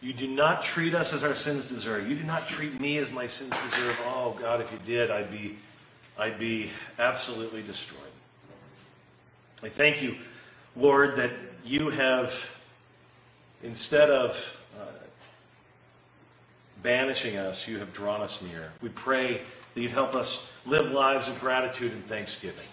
you 0.01 0.13
do 0.13 0.29
not 0.29 0.63
treat 0.63 0.95
us 0.95 1.13
as 1.13 1.25
our 1.25 1.35
sins 1.35 1.69
deserve. 1.69 2.09
You 2.09 2.17
do 2.17 2.25
not 2.25 2.47
treat 2.47 2.81
me 2.81 2.99
as 2.99 3.11
my 3.11 3.27
sins 3.27 3.51
deserve. 3.71 3.99
Oh 4.07 4.37
God, 4.39 4.61
if 4.61 4.71
you 4.71 4.79
did, 4.85 5.11
I'd 5.11 5.31
be 5.31 5.57
I'd 6.19 6.39
be 6.39 6.71
absolutely 6.99 7.63
destroyed. 7.63 8.01
I 9.63 9.69
thank 9.69 10.03
you, 10.03 10.17
Lord, 10.75 11.17
that 11.17 11.31
you 11.65 11.91
have 11.91 12.57
instead 13.63 14.11
of 14.11 14.61
uh, 14.79 14.85
banishing 16.83 17.37
us, 17.37 17.67
you 17.67 17.79
have 17.79 17.93
drawn 17.93 18.21
us 18.21 18.43
near. 18.43 18.73
We 18.81 18.91
pray 18.91 19.41
that 19.75 19.81
you'd 19.81 19.91
help 19.91 20.15
us 20.15 20.51
live 20.67 20.91
lives 20.93 21.29
of 21.29 21.41
gratitude 21.41 21.93
and 21.93 22.05
thanksgiving. 22.07 22.67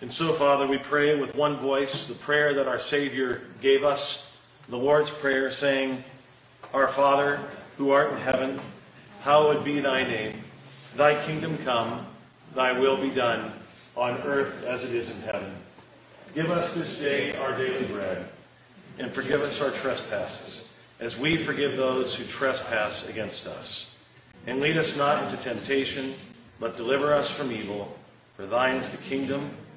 And 0.00 0.10
so, 0.10 0.32
Father, 0.32 0.66
we 0.66 0.78
pray 0.78 1.18
with 1.18 1.34
one 1.34 1.56
voice 1.56 2.06
the 2.06 2.14
prayer 2.14 2.54
that 2.54 2.66
our 2.66 2.78
Savior 2.78 3.42
gave 3.60 3.84
us, 3.84 4.32
the 4.70 4.78
Lord's 4.78 5.10
Prayer, 5.10 5.50
saying, 5.50 6.02
Our 6.72 6.88
Father, 6.88 7.38
who 7.76 7.90
art 7.90 8.12
in 8.12 8.18
heaven, 8.18 8.60
hallowed 9.20 9.62
be 9.62 9.78
thy 9.80 10.04
name. 10.04 10.40
Thy 10.96 11.22
kingdom 11.26 11.58
come, 11.64 12.06
thy 12.54 12.72
will 12.78 12.96
be 12.96 13.10
done, 13.10 13.52
on 13.94 14.16
earth 14.22 14.64
as 14.64 14.84
it 14.84 14.94
is 14.94 15.14
in 15.14 15.20
heaven. 15.20 15.54
Give 16.34 16.50
us 16.50 16.74
this 16.74 16.98
day 16.98 17.36
our 17.36 17.54
daily 17.54 17.84
bread, 17.84 18.26
and 18.98 19.12
forgive 19.12 19.42
us 19.42 19.60
our 19.60 19.70
trespasses, 19.70 20.80
as 20.98 21.18
we 21.18 21.36
forgive 21.36 21.76
those 21.76 22.14
who 22.14 22.24
trespass 22.24 23.06
against 23.06 23.46
us. 23.46 23.94
And 24.46 24.60
lead 24.60 24.78
us 24.78 24.96
not 24.96 25.22
into 25.22 25.36
temptation, 25.36 26.14
but 26.58 26.76
deliver 26.76 27.12
us 27.12 27.30
from 27.30 27.52
evil. 27.52 27.94
For 28.36 28.46
thine 28.46 28.76
is 28.76 28.90
the 28.90 29.02
kingdom, 29.04 29.50